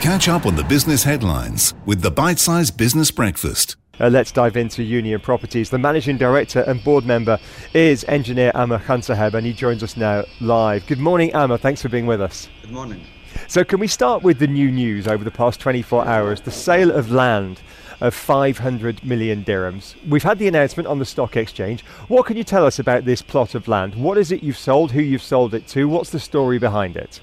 Catch 0.00 0.28
up 0.28 0.46
on 0.46 0.56
the 0.56 0.64
business 0.64 1.04
headlines 1.04 1.74
with 1.84 2.00
the 2.00 2.10
Bite 2.10 2.38
Size 2.38 2.70
Business 2.70 3.10
Breakfast. 3.10 3.76
Uh, 4.02 4.08
let's 4.08 4.32
dive 4.32 4.56
into 4.56 4.82
Union 4.82 5.20
Properties. 5.20 5.70
The 5.70 5.78
managing 5.78 6.18
director 6.18 6.62
and 6.62 6.82
board 6.82 7.06
member 7.06 7.38
is 7.72 8.04
engineer 8.08 8.50
Amer 8.56 8.80
Khansaheb, 8.80 9.34
and 9.34 9.46
he 9.46 9.52
joins 9.52 9.80
us 9.84 9.96
now 9.96 10.24
live. 10.40 10.84
Good 10.88 10.98
morning, 10.98 11.30
Amer. 11.36 11.56
Thanks 11.56 11.82
for 11.82 11.88
being 11.88 12.06
with 12.06 12.20
us. 12.20 12.48
Good 12.62 12.72
morning. 12.72 13.00
So, 13.46 13.62
can 13.62 13.78
we 13.78 13.86
start 13.86 14.24
with 14.24 14.40
the 14.40 14.48
new 14.48 14.72
news 14.72 15.06
over 15.06 15.22
the 15.22 15.30
past 15.30 15.60
24 15.60 16.04
hours? 16.04 16.40
The 16.40 16.50
sale 16.50 16.90
of 16.90 17.12
land 17.12 17.60
of 18.00 18.12
500 18.12 19.04
million 19.04 19.44
dirhams. 19.44 19.94
We've 20.08 20.24
had 20.24 20.40
the 20.40 20.48
announcement 20.48 20.88
on 20.88 20.98
the 20.98 21.04
stock 21.04 21.36
exchange. 21.36 21.84
What 22.08 22.26
can 22.26 22.36
you 22.36 22.42
tell 22.42 22.66
us 22.66 22.80
about 22.80 23.04
this 23.04 23.22
plot 23.22 23.54
of 23.54 23.68
land? 23.68 23.94
What 23.94 24.18
is 24.18 24.32
it 24.32 24.42
you've 24.42 24.58
sold? 24.58 24.90
Who 24.90 25.00
you've 25.00 25.22
sold 25.22 25.54
it 25.54 25.68
to? 25.68 25.88
What's 25.88 26.10
the 26.10 26.18
story 26.18 26.58
behind 26.58 26.96
it? 26.96 27.20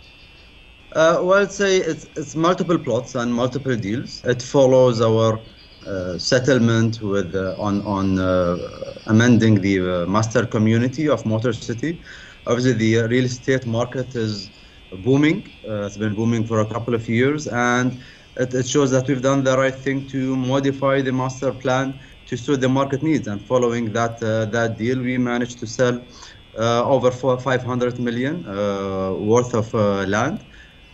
Uh, 0.94 1.20
well, 1.22 1.42
I'd 1.42 1.52
say 1.52 1.76
it's, 1.76 2.06
it's 2.15 2.38
multiple 2.38 2.80
plots 2.80 3.15
and 3.15 3.34
multiple 3.34 3.76
deals. 3.76 4.24
It 4.24 4.42
follows 4.42 5.02
our 5.02 5.42
Uh, 5.88 6.18
settlement 6.18 7.02
with 7.02 7.34
uh, 7.34 7.56
on 7.58 7.82
on 7.84 8.20
uh, 8.20 8.58
amending 9.08 9.62
the 9.62 9.80
uh, 9.80 10.06
master 10.08 10.46
community 10.46 11.08
of 11.08 11.26
Motor 11.26 11.54
City. 11.54 12.02
Obviously, 12.46 12.74
the 12.74 13.00
uh, 13.00 13.08
real 13.08 13.24
estate 13.24 13.65
market 13.65 14.13
is 14.13 14.52
booming. 14.92 15.48
it's 15.63 15.96
been 15.96 16.15
booming 16.15 16.46
for 16.46 16.60
a 16.60 16.65
couple 16.65 16.94
of 16.94 17.08
years, 17.08 17.48
and 17.48 17.98
it, 18.36 18.54
it 18.54 18.68
shows 18.68 18.92
that 18.92 19.08
we've 19.08 19.22
done 19.22 19.42
the 19.42 19.58
right 19.58 19.74
thing 19.74 20.06
to 20.08 20.36
modify 20.36 21.00
the 21.02 21.13
master 21.13 21.54
plan 21.54 21.98
to 22.26 22.36
suit 22.36 22.60
the 22.60 22.68
market 22.68 23.02
needs. 23.02 23.28
And 23.28 23.42
following 23.42 23.94
that 23.94 24.20
that 24.20 24.76
deal, 24.78 25.00
we 25.00 25.18
managed 25.18 25.60
to 25.60 25.65
sell 25.68 26.06
over 26.58 27.10
500 27.10 28.00
million 28.00 28.44
worth 28.44 29.54
of 29.54 29.74
land. 29.74 30.44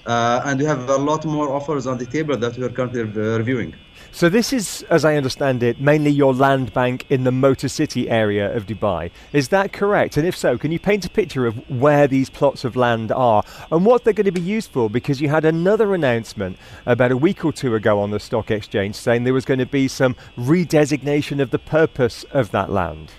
Uh, 0.06 0.41
and 0.45 0.60
we 0.60 0.65
have 0.65 0.88
a 0.89 0.98
lot 0.98 1.26
more 1.26 1.52
offers 1.56 1.88
on 1.88 1.98
the 1.98 2.06
table 2.06 2.38
that 2.38 2.56
we 2.58 2.63
are 2.63 2.69
currently 2.69 3.02
reviewing. 3.02 3.76
So 4.15 4.30
this 4.30 4.54
is, 4.54 4.86
as 4.89 5.04
I 5.04 5.17
understand 5.17 5.62
it, 5.62 5.82
mainly 5.82 6.10
your 6.10 6.34
land 6.34 6.71
bank 6.71 7.06
in 7.10 7.25
the 7.25 7.34
Motor 7.34 7.67
City 7.67 8.10
area 8.10 8.49
of 8.56 8.65
Dubai. 8.65 9.12
Is 9.34 9.49
that 9.49 9.73
correct? 9.73 10.15
And 10.15 10.25
if 10.25 10.38
so, 10.38 10.58
can 10.58 10.71
you 10.71 10.80
paint 10.80 11.06
a 11.06 11.10
picture 11.10 11.45
of 11.45 11.69
where 11.69 12.08
these 12.08 12.30
plots 12.30 12.63
of 12.63 12.78
land 12.78 13.12
are 13.12 13.43
and 13.73 13.86
what 13.86 14.06
they're 14.06 14.13
going 14.13 14.23
to 14.23 14.32
be 14.32 14.39
used 14.39 14.71
for? 14.71 14.89
Because 14.89 15.19
you 15.19 15.28
had 15.28 15.43
another 15.43 15.93
announcement 15.93 16.58
about 16.86 17.12
a 17.12 17.17
week 17.17 17.43
or 17.43 17.51
two 17.51 17.75
ago 17.75 17.99
on 17.99 18.12
the 18.12 18.19
stock 18.21 18.51
exchange 18.51 18.95
saying 18.95 19.25
there 19.25 19.34
was 19.34 19.43
going 19.43 19.60
to 19.60 19.65
be 19.65 19.89
some 19.89 20.15
redesignation 20.38 21.41
of 21.41 21.51
the 21.51 21.60
purpose 21.60 22.23
of 22.32 22.51
that 22.51 22.71
land. 22.71 23.12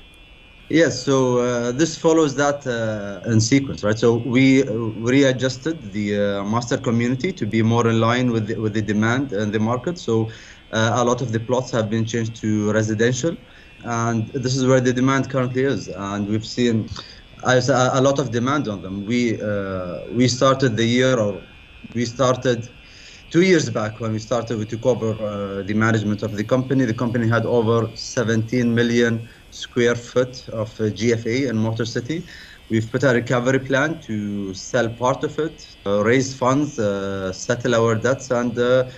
Yes, 0.68 1.04
so 1.04 1.38
uh, 1.38 1.72
this 1.72 1.96
follows 1.96 2.34
that 2.36 2.66
uh, 2.66 3.30
in 3.30 3.40
sequence, 3.40 3.84
right? 3.84 3.96
So 3.96 4.16
we 4.16 4.64
uh, 4.64 4.72
readjusted 4.74 5.92
the 5.92 6.40
uh, 6.40 6.44
master 6.44 6.76
community 6.76 7.32
to 7.34 7.46
be 7.46 7.62
more 7.62 7.86
in 7.86 8.00
line 8.00 8.32
with 8.32 8.48
the, 8.48 8.56
with 8.60 8.74
the 8.74 8.82
demand 8.82 9.32
and 9.32 9.52
the 9.52 9.60
market. 9.60 9.96
So 9.96 10.28
uh, 10.72 10.92
a 10.96 11.04
lot 11.04 11.22
of 11.22 11.30
the 11.30 11.38
plots 11.38 11.70
have 11.70 11.88
been 11.88 12.04
changed 12.04 12.34
to 12.40 12.72
residential, 12.72 13.36
and 13.84 14.26
this 14.34 14.56
is 14.56 14.66
where 14.66 14.80
the 14.80 14.92
demand 14.92 15.30
currently 15.30 15.62
is. 15.62 15.86
And 15.88 16.26
we've 16.26 16.44
seen 16.44 16.88
a 17.44 18.00
lot 18.00 18.18
of 18.18 18.32
demand 18.32 18.66
on 18.66 18.82
them. 18.82 19.04
We 19.04 19.40
uh, 19.40 20.00
we 20.08 20.26
started 20.26 20.76
the 20.76 20.84
year, 20.84 21.16
or 21.18 21.44
we 21.94 22.04
started 22.06 22.68
two 23.30 23.42
years 23.42 23.70
back 23.70 24.00
when 24.00 24.12
we 24.12 24.18
started. 24.18 24.58
We 24.58 24.66
took 24.66 24.84
over 24.86 25.10
uh, 25.12 25.62
the 25.62 25.74
management 25.74 26.22
of 26.22 26.36
the 26.36 26.44
company. 26.44 26.84
The 26.84 26.94
company 26.94 27.28
had 27.28 27.44
over 27.46 27.90
17 27.94 28.74
million 28.74 29.28
square 29.56 29.94
foot 29.94 30.48
of 30.50 30.68
uh, 30.80 30.84
GFA 30.98 31.48
in 31.50 31.56
Motor 31.56 31.84
City. 31.84 32.22
We've 32.68 32.90
put 32.90 33.02
a 33.04 33.12
recovery 33.12 33.60
plan 33.60 34.00
to 34.02 34.52
sell 34.54 34.88
part 34.88 35.22
of 35.22 35.38
it, 35.38 35.76
uh, 35.86 36.02
raise 36.02 36.34
funds, 36.34 36.78
uh, 36.78 37.32
settle 37.32 37.74
our 37.74 37.94
debts, 37.94 38.30
and 38.30 38.58
uh, 38.58 38.90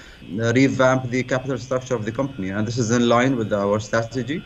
revamp 0.60 1.10
the 1.10 1.22
capital 1.22 1.58
structure 1.58 1.94
of 1.94 2.04
the 2.04 2.12
company. 2.12 2.48
And 2.50 2.66
this 2.66 2.78
is 2.78 2.90
in 2.90 3.08
line 3.08 3.36
with 3.36 3.52
our 3.52 3.78
strategy. 3.78 4.42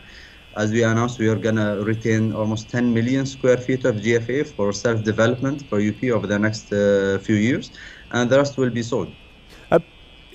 as 0.55 0.71
we 0.71 0.83
announced, 0.83 1.19
we 1.19 1.27
are 1.27 1.35
going 1.35 1.55
to 1.55 1.81
retain 1.83 2.33
almost 2.33 2.69
10 2.69 2.93
million 2.93 3.25
square 3.25 3.57
feet 3.57 3.85
of 3.85 3.95
GFA 3.95 4.45
for 4.45 4.71
self-development 4.71 5.67
for 5.67 5.79
UP 5.81 6.03
over 6.03 6.27
the 6.27 6.37
next 6.37 6.71
uh, 6.71 7.19
few 7.19 7.35
years, 7.35 7.71
and 8.11 8.29
the 8.29 8.37
rest 8.37 8.57
will 8.57 8.69
be 8.69 8.83
sold. 8.83 9.11
Uh, 9.71 9.79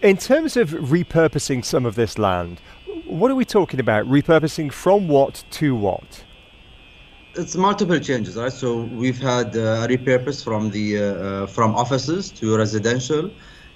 in 0.02 0.16
terms 0.16 0.56
of 0.56 0.70
repurposing 0.70 1.64
some 1.64 1.86
of 1.86 1.94
this 1.94 2.18
land, 2.18 2.60
what 3.06 3.30
are 3.30 3.34
we 3.34 3.44
talking 3.44 3.80
about? 3.80 4.06
Repurposing 4.06 4.72
from 4.72 5.08
what 5.08 5.44
to 5.50 5.74
what? 5.74 6.24
It's 7.34 7.56
multiple 7.56 7.98
changes, 7.98 8.36
right? 8.36 8.52
So 8.52 8.82
we've 8.82 9.20
had 9.20 9.56
uh, 9.56 9.84
a 9.84 9.88
repurpose 9.88 10.42
from 10.42 10.70
the 10.70 10.98
uh, 10.98 11.02
uh, 11.02 11.46
from 11.46 11.74
offices 11.76 12.30
to 12.32 12.56
residential. 12.56 13.30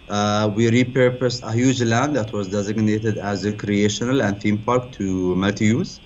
Uh, 0.09 0.51
we 0.55 0.69
repurposed 0.71 1.43
a 1.43 1.53
huge 1.53 1.81
land 1.83 2.17
that 2.17 2.33
was 2.33 2.49
designated 2.49 3.19
as 3.19 3.45
a 3.45 3.51
recreational 3.51 4.21
and 4.23 4.41
theme 4.41 4.59
park 4.59 4.91
to 4.93 5.37
multi-use. 5.37 6.01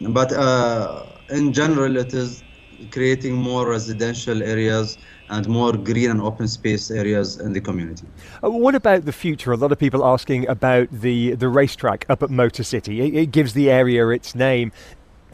But 0.00 0.32
uh, 0.32 1.04
in 1.30 1.52
general, 1.52 1.96
it 1.96 2.12
is 2.12 2.42
creating 2.90 3.34
more 3.34 3.68
residential 3.68 4.42
areas 4.42 4.98
and 5.30 5.48
more 5.48 5.72
green 5.72 6.10
and 6.10 6.20
open 6.20 6.48
space 6.48 6.90
areas 6.90 7.38
in 7.40 7.52
the 7.52 7.60
community. 7.60 8.06
Uh, 8.42 8.50
what 8.50 8.74
about 8.74 9.04
the 9.04 9.12
future? 9.12 9.52
A 9.52 9.56
lot 9.56 9.72
of 9.72 9.78
people 9.78 10.04
asking 10.04 10.48
about 10.48 10.88
the, 10.90 11.34
the 11.34 11.48
racetrack 11.48 12.06
up 12.08 12.22
at 12.22 12.30
Motor 12.30 12.62
City. 12.62 13.00
It, 13.00 13.14
it 13.14 13.30
gives 13.32 13.52
the 13.52 13.70
area 13.70 14.08
its 14.08 14.34
name. 14.34 14.72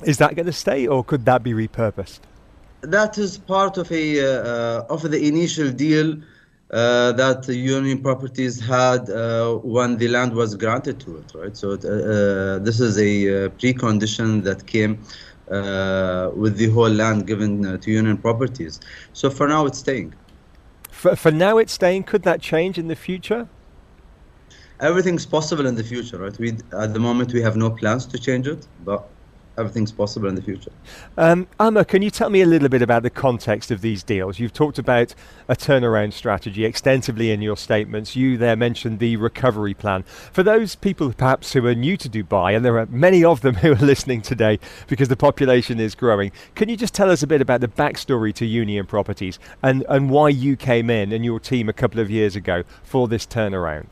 Is 0.04 0.18
that 0.18 0.34
going 0.34 0.46
to 0.46 0.52
stay 0.52 0.86
or 0.86 1.04
could 1.04 1.24
that 1.26 1.42
be 1.42 1.52
repurposed? 1.52 2.20
That 2.80 3.16
is 3.16 3.38
part 3.38 3.78
of 3.78 3.92
a 3.92 4.04
uh, 4.20 4.84
of 4.88 5.02
the 5.08 5.28
initial 5.28 5.70
deal 5.70 6.16
uh, 6.72 7.12
that 7.12 7.46
Union 7.46 8.02
Properties 8.02 8.58
had 8.58 9.08
uh, 9.08 9.56
when 9.56 9.98
the 9.98 10.08
land 10.08 10.32
was 10.32 10.56
granted 10.56 10.98
to 11.00 11.18
it, 11.18 11.32
right? 11.34 11.56
So 11.56 11.72
uh, 11.72 11.74
uh 11.74 12.58
this 12.58 12.80
is 12.80 12.98
a 12.98 13.50
precondition 13.50 14.42
that 14.44 14.66
came 14.66 14.98
Uh, 15.52 16.30
with 16.34 16.56
the 16.56 16.70
whole 16.70 16.88
land 16.88 17.26
given 17.26 17.66
uh, 17.66 17.76
to 17.76 17.90
Union 17.90 18.16
Properties. 18.16 18.80
So 19.12 19.28
for 19.28 19.46
now, 19.46 19.66
it's 19.66 19.80
staying. 19.80 20.14
For, 20.90 21.14
for 21.14 21.30
now, 21.30 21.58
it's 21.58 21.74
staying. 21.74 22.04
Could 22.04 22.22
that 22.22 22.40
change 22.40 22.78
in 22.78 22.88
the 22.88 22.96
future? 22.96 23.46
Everything's 24.80 25.26
possible 25.26 25.66
in 25.66 25.74
the 25.74 25.84
future, 25.84 26.16
right? 26.16 26.38
We 26.38 26.56
at 26.84 26.94
the 26.94 27.00
moment 27.00 27.34
we 27.34 27.42
have 27.42 27.56
no 27.56 27.68
plans 27.68 28.06
to 28.06 28.18
change 28.18 28.46
it, 28.48 28.66
but 28.82 29.10
everything's 29.58 29.92
possible 29.92 30.28
in 30.28 30.34
the 30.34 30.42
future. 30.42 30.72
Um, 31.16 31.46
Amma, 31.60 31.84
can 31.84 32.02
you 32.02 32.10
tell 32.10 32.30
me 32.30 32.40
a 32.40 32.46
little 32.46 32.68
bit 32.68 32.82
about 32.82 33.02
the 33.02 33.10
context 33.10 33.70
of 33.70 33.80
these 33.80 34.02
deals? 34.02 34.38
You've 34.38 34.52
talked 34.52 34.78
about 34.78 35.14
a 35.48 35.54
turnaround 35.54 36.12
strategy 36.12 36.64
extensively 36.64 37.30
in 37.30 37.42
your 37.42 37.56
statements. 37.56 38.16
You 38.16 38.38
there 38.38 38.56
mentioned 38.56 38.98
the 38.98 39.16
recovery 39.16 39.74
plan. 39.74 40.04
For 40.32 40.42
those 40.42 40.74
people 40.74 41.12
perhaps 41.12 41.52
who 41.52 41.66
are 41.66 41.74
new 41.74 41.96
to 41.96 42.08
Dubai, 42.08 42.56
and 42.56 42.64
there 42.64 42.78
are 42.78 42.86
many 42.86 43.24
of 43.24 43.40
them 43.40 43.54
who 43.62 43.72
are 43.72 43.76
listening 43.76 44.22
today 44.22 44.58
because 44.86 45.08
the 45.08 45.16
population 45.16 45.80
is 45.80 45.94
growing, 45.94 46.32
can 46.54 46.68
you 46.68 46.76
just 46.76 46.94
tell 46.94 47.10
us 47.10 47.22
a 47.22 47.26
bit 47.26 47.40
about 47.40 47.60
the 47.60 47.68
backstory 47.68 48.32
to 48.34 48.46
Union 48.46 48.86
Properties 48.86 49.38
and, 49.62 49.84
and 49.88 50.10
why 50.10 50.28
you 50.28 50.56
came 50.56 50.90
in 50.90 51.12
and 51.12 51.24
your 51.24 51.40
team 51.40 51.68
a 51.68 51.72
couple 51.72 52.00
of 52.00 52.10
years 52.10 52.36
ago 52.36 52.64
for 52.82 53.08
this 53.08 53.26
turnaround? 53.26 53.88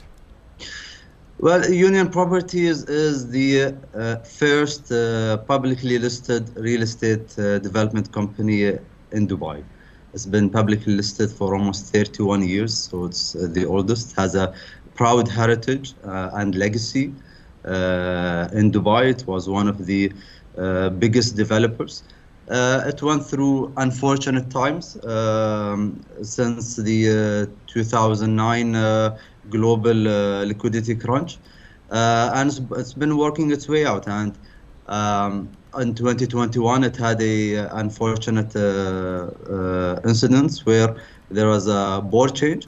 Well, 1.42 1.72
Union 1.72 2.10
Properties 2.10 2.84
is 2.84 3.30
the 3.30 3.74
uh, 3.94 4.16
first 4.16 4.92
uh, 4.92 5.38
publicly 5.38 5.98
listed 5.98 6.54
real 6.54 6.82
estate 6.82 7.34
uh, 7.38 7.58
development 7.60 8.12
company 8.12 8.64
in 9.12 9.26
Dubai. 9.26 9.64
It's 10.12 10.26
been 10.26 10.50
publicly 10.50 10.92
listed 10.96 11.30
for 11.30 11.54
almost 11.54 11.94
31 11.94 12.46
years, 12.46 12.76
so 12.76 13.06
it's 13.06 13.34
uh, 13.34 13.48
the 13.50 13.64
oldest. 13.64 14.14
Has 14.16 14.34
a 14.34 14.54
proud 14.94 15.28
heritage 15.28 15.94
uh, 16.04 16.28
and 16.34 16.54
legacy 16.56 17.14
uh, 17.64 18.48
in 18.52 18.70
Dubai. 18.70 19.08
It 19.08 19.26
was 19.26 19.48
one 19.48 19.66
of 19.66 19.86
the 19.86 20.12
biggest 20.98 21.36
developers. 21.36 22.02
it 22.50 23.02
went 23.02 23.24
through 23.24 23.72
unfortunate 23.78 24.50
times 24.50 25.02
um, 25.06 26.04
since 26.20 26.76
the 26.76 27.48
2009 27.66 28.74
global 29.50 30.08
uh, 30.08 30.44
liquidity 30.44 30.94
crunch, 30.94 31.38
uh, 31.90 32.30
and 32.34 32.50
it's, 32.50 32.60
it's 32.76 32.94
been 32.94 33.16
working 33.16 33.50
its 33.50 33.68
way 33.68 33.84
out. 33.86 34.08
And 34.08 34.38
um, 34.86 35.50
in 35.78 35.94
2021, 35.94 36.84
it 36.84 36.96
had 36.96 37.20
a 37.20 37.56
uh, 37.58 37.78
unfortunate 37.78 38.54
incident 40.04 40.60
where 40.64 40.96
there 41.30 41.46
was 41.46 41.66
a 41.66 42.02
board 42.02 42.34
change 42.34 42.66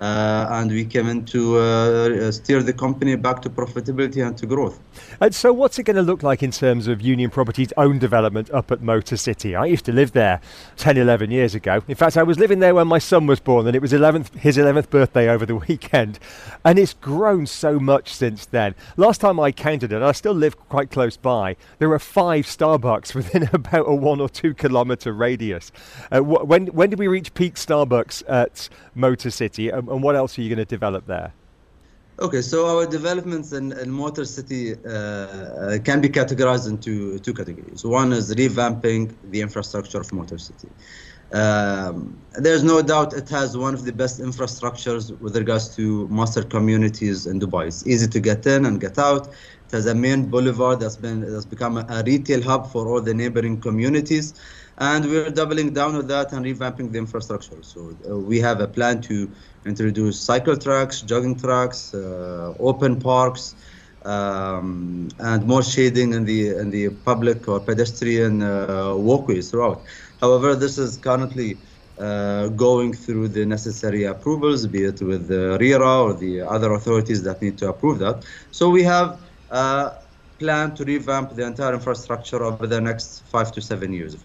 uh, 0.00 0.46
and 0.50 0.70
we 0.70 0.84
came 0.84 1.08
in 1.08 1.24
to 1.26 1.58
uh, 1.58 2.30
steer 2.32 2.62
the 2.62 2.72
company 2.72 3.16
back 3.16 3.40
to 3.42 3.50
profitability 3.50 4.26
and 4.26 4.36
to 4.38 4.46
growth. 4.46 4.78
And 5.20 5.34
so, 5.34 5.52
what's 5.52 5.78
it 5.78 5.84
going 5.84 5.96
to 5.96 6.02
look 6.02 6.22
like 6.22 6.42
in 6.42 6.50
terms 6.50 6.86
of 6.86 7.00
Union 7.00 7.30
Properties' 7.30 7.72
own 7.76 7.98
development 7.98 8.50
up 8.50 8.70
at 8.70 8.82
Motor 8.82 9.16
City? 9.16 9.54
I 9.54 9.66
used 9.66 9.84
to 9.86 9.92
live 9.92 10.12
there 10.12 10.40
10, 10.76 10.96
11 10.98 11.30
years 11.30 11.54
ago. 11.54 11.82
In 11.88 11.94
fact, 11.94 12.16
I 12.16 12.22
was 12.22 12.38
living 12.38 12.58
there 12.58 12.74
when 12.74 12.86
my 12.86 12.98
son 12.98 13.26
was 13.26 13.40
born, 13.40 13.66
and 13.66 13.74
it 13.74 13.80
was 13.80 13.92
11th, 13.92 14.34
his 14.36 14.56
11th 14.56 14.90
birthday 14.90 15.28
over 15.28 15.46
the 15.46 15.56
weekend. 15.68 16.18
And 16.64 16.78
it's 16.78 16.94
grown 16.94 17.46
so 17.46 17.78
much 17.78 18.12
since 18.12 18.46
then. 18.46 18.74
Last 18.96 19.20
time 19.20 19.40
I 19.40 19.52
counted 19.52 19.92
it, 19.92 20.02
I 20.02 20.12
still 20.12 20.34
live 20.34 20.58
quite 20.68 20.90
close 20.90 21.16
by, 21.16 21.56
there 21.78 21.90
are 21.92 21.98
five 21.98 22.44
Starbucks 22.44 23.14
within 23.14 23.48
about 23.52 23.88
a 23.88 23.94
one 23.94 24.20
or 24.20 24.28
two 24.28 24.54
kilometre 24.54 25.12
radius. 25.12 25.72
Uh, 26.10 26.20
wh- 26.20 26.46
when, 26.46 26.66
when 26.68 26.90
did 26.90 26.98
we 26.98 27.08
reach 27.08 27.32
peak 27.34 27.54
Starbucks 27.54 28.22
at 28.28 28.68
Motor 28.94 29.30
City? 29.30 29.70
Um, 29.86 29.94
and 29.94 30.02
what 30.02 30.16
else 30.16 30.38
are 30.38 30.42
you 30.42 30.48
going 30.48 30.58
to 30.58 30.64
develop 30.64 31.06
there? 31.06 31.34
Okay, 32.18 32.40
so 32.40 32.66
our 32.66 32.86
developments 32.86 33.52
in, 33.52 33.72
in 33.72 33.90
Motor 33.90 34.24
City 34.24 34.74
uh, 34.86 34.88
uh, 34.88 35.78
can 35.84 36.00
be 36.00 36.08
categorized 36.08 36.66
into 36.66 37.18
two 37.18 37.34
categories. 37.34 37.84
One 37.84 38.12
is 38.12 38.34
revamping 38.34 39.18
the 39.22 39.42
infrastructure 39.42 40.00
of 40.00 40.10
Motor 40.12 40.38
City. 40.38 40.70
Um, 41.32 42.22
there's 42.38 42.62
no 42.62 42.80
doubt 42.80 43.12
it 43.12 43.28
has 43.28 43.56
one 43.58 43.74
of 43.74 43.84
the 43.84 43.92
best 43.92 44.20
infrastructures 44.20 45.18
with 45.20 45.36
regards 45.36 45.74
to 45.76 46.08
master 46.08 46.42
communities 46.42 47.26
in 47.26 47.38
Dubai. 47.38 47.66
It's 47.66 47.86
easy 47.86 48.08
to 48.08 48.20
get 48.20 48.46
in 48.46 48.64
and 48.64 48.80
get 48.80 48.98
out. 48.98 49.26
It 49.26 49.72
has 49.72 49.86
a 49.86 49.94
main 49.94 50.30
boulevard 50.30 50.80
that's 50.80 50.96
been 50.96 51.20
that's 51.20 51.44
become 51.44 51.76
a, 51.76 51.84
a 51.90 52.02
retail 52.04 52.42
hub 52.42 52.70
for 52.72 52.88
all 52.88 53.02
the 53.02 53.12
neighboring 53.12 53.60
communities 53.60 54.32
and 54.78 55.06
we're 55.06 55.30
doubling 55.30 55.72
down 55.72 55.94
on 55.94 56.06
that 56.06 56.32
and 56.32 56.44
revamping 56.44 56.92
the 56.92 56.98
infrastructure. 56.98 57.62
So 57.62 57.96
uh, 58.08 58.18
we 58.18 58.38
have 58.40 58.60
a 58.60 58.68
plan 58.68 59.00
to 59.02 59.32
introduce 59.64 60.20
cycle 60.20 60.56
tracks, 60.56 61.00
jogging 61.02 61.38
tracks, 61.38 61.94
uh, 61.94 62.54
open 62.58 63.00
parks, 63.00 63.54
um, 64.04 65.08
and 65.18 65.46
more 65.46 65.62
shading 65.62 66.12
in 66.12 66.24
the 66.24 66.48
in 66.48 66.70
the 66.70 66.90
public 66.90 67.48
or 67.48 67.60
pedestrian 67.60 68.42
uh, 68.42 68.94
walkways 68.94 69.50
throughout. 69.50 69.84
However, 70.20 70.54
this 70.54 70.78
is 70.78 70.98
currently 70.98 71.58
uh, 71.98 72.48
going 72.48 72.92
through 72.92 73.28
the 73.28 73.46
necessary 73.46 74.04
approvals, 74.04 74.66
be 74.66 74.84
it 74.84 75.00
with 75.00 75.28
the 75.28 75.56
RERA 75.58 76.02
or 76.02 76.14
the 76.14 76.42
other 76.42 76.74
authorities 76.74 77.22
that 77.22 77.40
need 77.40 77.56
to 77.58 77.68
approve 77.68 77.98
that. 78.00 78.24
So 78.50 78.68
we 78.68 78.82
have 78.82 79.18
uh, 79.50 79.90
plan 80.38 80.74
to 80.74 80.84
revamp 80.84 81.34
the 81.34 81.46
entire 81.46 81.74
infrastructure 81.74 82.42
over 82.44 82.66
the 82.66 82.80
next 82.80 83.26
five 83.28 83.50
to 83.52 83.60
seven 83.60 83.92
years. 83.92 84.16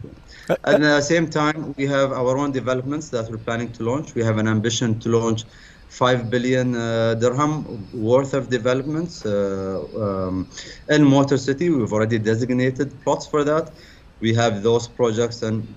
Uh, 0.52 0.56
At 0.66 0.82
the 0.82 1.02
same 1.02 1.28
time, 1.30 1.74
we 1.78 1.86
have 1.88 2.12
our 2.12 2.38
own 2.38 2.52
developments 2.52 3.10
that 3.12 3.30
we're 3.30 3.38
planning 3.48 3.72
to 3.74 3.84
launch. 3.84 4.16
We 4.16 4.24
have 4.24 4.38
an 4.38 4.48
ambition 4.48 5.00
to 5.00 5.10
launch 5.10 5.46
5 5.90 6.30
billion 6.30 6.76
uh, 6.76 7.16
dirham 7.16 7.88
worth 7.94 8.34
of 8.34 8.50
developments 8.50 9.26
uh, 9.26 9.84
um, 10.06 10.50
in 10.90 11.04
Motor 11.06 11.38
City. 11.38 11.70
We've 11.70 11.94
already 11.94 12.20
designated 12.20 13.02
plots 13.04 13.28
for 13.28 13.44
that. 13.46 13.72
We 14.20 14.34
have 14.36 14.62
those 14.64 14.88
projects 14.88 15.42
in 15.42 15.76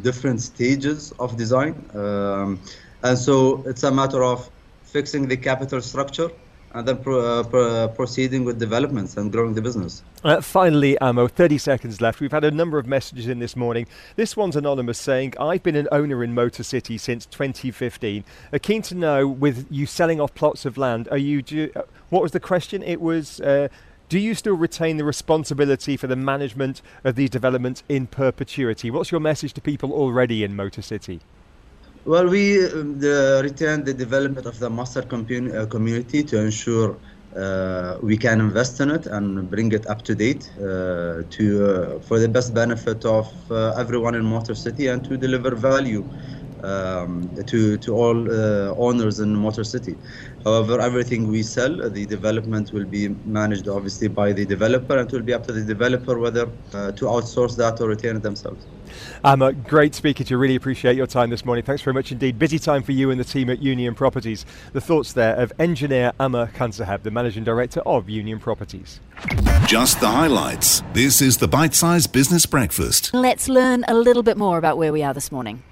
different 0.00 0.40
stages 0.40 1.12
of 1.18 1.36
design. 1.36 1.74
Um, 1.94 2.60
and 3.02 3.18
so 3.18 3.64
it's 3.66 3.82
a 3.82 3.90
matter 3.90 4.22
of 4.22 4.48
fixing 4.84 5.26
the 5.28 5.36
capital 5.36 5.80
structure 5.80 6.30
and 6.74 6.86
then 6.86 6.98
pro, 6.98 7.20
uh, 7.20 7.42
pro, 7.42 7.68
uh, 7.68 7.88
proceeding 7.88 8.44
with 8.44 8.58
developments 8.58 9.16
and 9.16 9.32
growing 9.32 9.54
the 9.54 9.62
business. 9.62 10.02
Uh, 10.24 10.40
finally, 10.40 10.98
Ammo, 11.00 11.28
30 11.28 11.58
seconds 11.58 12.00
left. 12.00 12.20
We've 12.20 12.32
had 12.32 12.44
a 12.44 12.50
number 12.50 12.78
of 12.78 12.86
messages 12.86 13.28
in 13.28 13.38
this 13.38 13.56
morning. 13.56 13.86
This 14.16 14.36
one's 14.36 14.56
anonymous 14.56 14.98
saying, 14.98 15.34
I've 15.40 15.62
been 15.62 15.76
an 15.76 15.88
owner 15.92 16.22
in 16.22 16.34
Motor 16.34 16.62
City 16.62 16.98
since 16.98 17.26
2015. 17.26 18.24
Uh, 18.52 18.58
keen 18.60 18.82
to 18.82 18.94
know, 18.94 19.26
with 19.26 19.66
you 19.70 19.86
selling 19.86 20.20
off 20.20 20.34
plots 20.34 20.64
of 20.64 20.76
land, 20.76 21.08
are 21.10 21.18
you 21.18 21.42
do, 21.42 21.70
uh, 21.76 21.82
what 22.10 22.22
was 22.22 22.32
the 22.32 22.40
question? 22.40 22.82
It 22.82 23.00
was, 23.00 23.40
do 24.08 24.18
you 24.18 24.34
still 24.34 24.56
retain 24.56 24.98
the 24.98 25.04
responsibility 25.04 25.96
for 25.96 26.06
the 26.06 26.16
management 26.16 26.80
of 27.02 27.16
these 27.16 27.30
developments 27.30 27.82
in 27.88 28.06
perpetuity? 28.06 28.90
What's 28.90 29.10
your 29.10 29.20
message 29.20 29.52
to 29.54 29.60
people 29.60 29.92
already 29.92 30.44
in 30.44 30.54
Motor 30.54 30.82
City? 30.82 31.20
Well, 32.06 32.28
we 32.28 32.64
um, 32.64 33.00
retain 33.00 33.82
the 33.84 33.92
development 33.92 34.46
of 34.46 34.58
the 34.60 34.70
master 34.70 35.00
uh, 35.00 35.66
community 35.66 36.22
to 36.22 36.38
ensure 36.40 37.00
uh, 37.36 37.96
we 38.00 38.16
can 38.16 38.40
invest 38.40 38.80
in 38.80 38.90
it 38.92 39.06
and 39.06 39.50
bring 39.50 39.72
it 39.72 39.86
up 39.88 40.02
to 40.04 40.14
date 40.14 40.48
uh, 40.58 41.24
to 41.36 41.44
uh, 41.98 42.00
for 42.00 42.20
the 42.20 42.28
best 42.28 42.54
benefit 42.54 43.04
of 43.04 43.26
uh, 43.50 43.74
everyone 43.76 44.14
in 44.14 44.24
Motor 44.24 44.54
City 44.54 44.86
and 44.86 45.04
to 45.04 45.16
deliver 45.18 45.56
value 45.56 46.08
um, 46.62 47.34
to 47.48 47.76
to 47.78 47.90
all 47.96 48.18
owners 48.86 49.18
in 49.18 49.34
Motor 49.34 49.64
City. 49.64 49.98
However, 50.44 50.80
everything 50.80 51.26
we 51.26 51.42
sell, 51.42 51.74
the 51.90 52.06
development 52.06 52.70
will 52.72 52.86
be 52.86 53.08
managed 53.24 53.66
obviously 53.66 54.06
by 54.08 54.32
the 54.32 54.46
developer, 54.46 54.96
and 54.96 55.08
it 55.10 55.12
will 55.12 55.24
be 55.30 55.34
up 55.34 55.44
to 55.48 55.52
the 55.52 55.64
developer 55.64 56.20
whether 56.20 56.46
to 57.00 57.04
outsource 57.16 57.56
that 57.56 57.80
or 57.80 57.88
retain 57.88 58.14
it 58.16 58.22
themselves. 58.22 58.75
Um, 59.26 59.42
a 59.42 59.52
great 59.52 59.92
speaker 59.92 60.22
to 60.22 60.38
really 60.38 60.54
appreciate 60.54 60.94
your 60.94 61.08
time 61.08 61.30
this 61.30 61.44
morning. 61.44 61.64
Thanks 61.64 61.82
very 61.82 61.94
much 61.94 62.12
indeed. 62.12 62.38
Busy 62.38 62.60
time 62.60 62.84
for 62.84 62.92
you 62.92 63.10
and 63.10 63.18
the 63.18 63.24
team 63.24 63.50
at 63.50 63.60
Union 63.60 63.92
Properties. 63.92 64.46
The 64.72 64.80
thoughts 64.80 65.14
there 65.14 65.34
of 65.34 65.52
engineer 65.58 66.12
Amer 66.20 66.46
Khansaheb, 66.54 67.02
the 67.02 67.10
managing 67.10 67.42
director 67.42 67.80
of 67.80 68.08
Union 68.08 68.38
Properties. 68.38 69.00
Just 69.66 69.98
the 69.98 70.06
highlights. 70.06 70.84
This 70.92 71.20
is 71.20 71.38
the 71.38 71.48
Bite 71.48 71.74
sized 71.74 72.12
Business 72.12 72.46
Breakfast. 72.46 73.12
Let's 73.12 73.48
learn 73.48 73.84
a 73.88 73.94
little 73.94 74.22
bit 74.22 74.36
more 74.36 74.58
about 74.58 74.78
where 74.78 74.92
we 74.92 75.02
are 75.02 75.12
this 75.12 75.32
morning. 75.32 75.64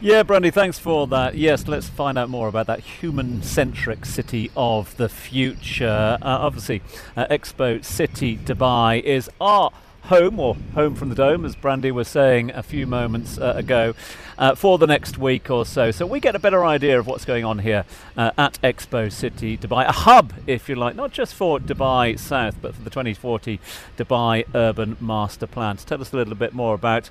Yeah, 0.00 0.22
Brandy, 0.22 0.52
thanks 0.52 0.78
for 0.78 1.08
that. 1.08 1.34
Yes, 1.34 1.66
let's 1.66 1.88
find 1.88 2.16
out 2.16 2.30
more 2.30 2.46
about 2.46 2.68
that 2.68 2.78
human 2.78 3.42
centric 3.42 4.04
city 4.04 4.52
of 4.56 4.96
the 4.98 5.08
future. 5.08 6.16
Uh, 6.22 6.38
obviously, 6.38 6.80
uh, 7.16 7.26
Expo 7.26 7.84
City 7.84 8.36
Dubai 8.36 9.02
is 9.02 9.28
our 9.40 9.72
home 10.04 10.38
or 10.38 10.56
home 10.74 10.94
from 10.94 11.08
the 11.08 11.14
dome, 11.14 11.44
as 11.44 11.56
Brandy 11.56 11.90
was 11.90 12.08
saying 12.08 12.50
a 12.50 12.62
few 12.62 12.86
moments 12.86 13.38
uh, 13.38 13.54
ago, 13.56 13.94
uh, 14.36 14.54
for 14.54 14.78
the 14.78 14.86
next 14.86 15.18
week 15.18 15.50
or 15.50 15.64
so. 15.64 15.90
So 15.90 16.06
we 16.06 16.20
get 16.20 16.34
a 16.34 16.38
better 16.38 16.64
idea 16.64 16.98
of 16.98 17.06
what's 17.06 17.24
going 17.24 17.44
on 17.44 17.60
here 17.60 17.84
uh, 18.16 18.32
at 18.36 18.58
Expo 18.62 19.10
City 19.10 19.56
Dubai, 19.56 19.86
a 19.86 19.92
hub, 19.92 20.34
if 20.46 20.68
you 20.68 20.74
like, 20.74 20.94
not 20.96 21.12
just 21.12 21.34
for 21.34 21.58
Dubai 21.58 22.18
South, 22.18 22.56
but 22.60 22.74
for 22.74 22.82
the 22.82 22.90
2040 22.90 23.60
Dubai 23.96 24.44
Urban 24.54 24.96
Master 25.00 25.46
Plan. 25.46 25.76
Tell 25.76 26.00
us 26.00 26.12
a 26.12 26.16
little 26.16 26.34
bit 26.34 26.52
more 26.52 26.74
about 26.74 27.08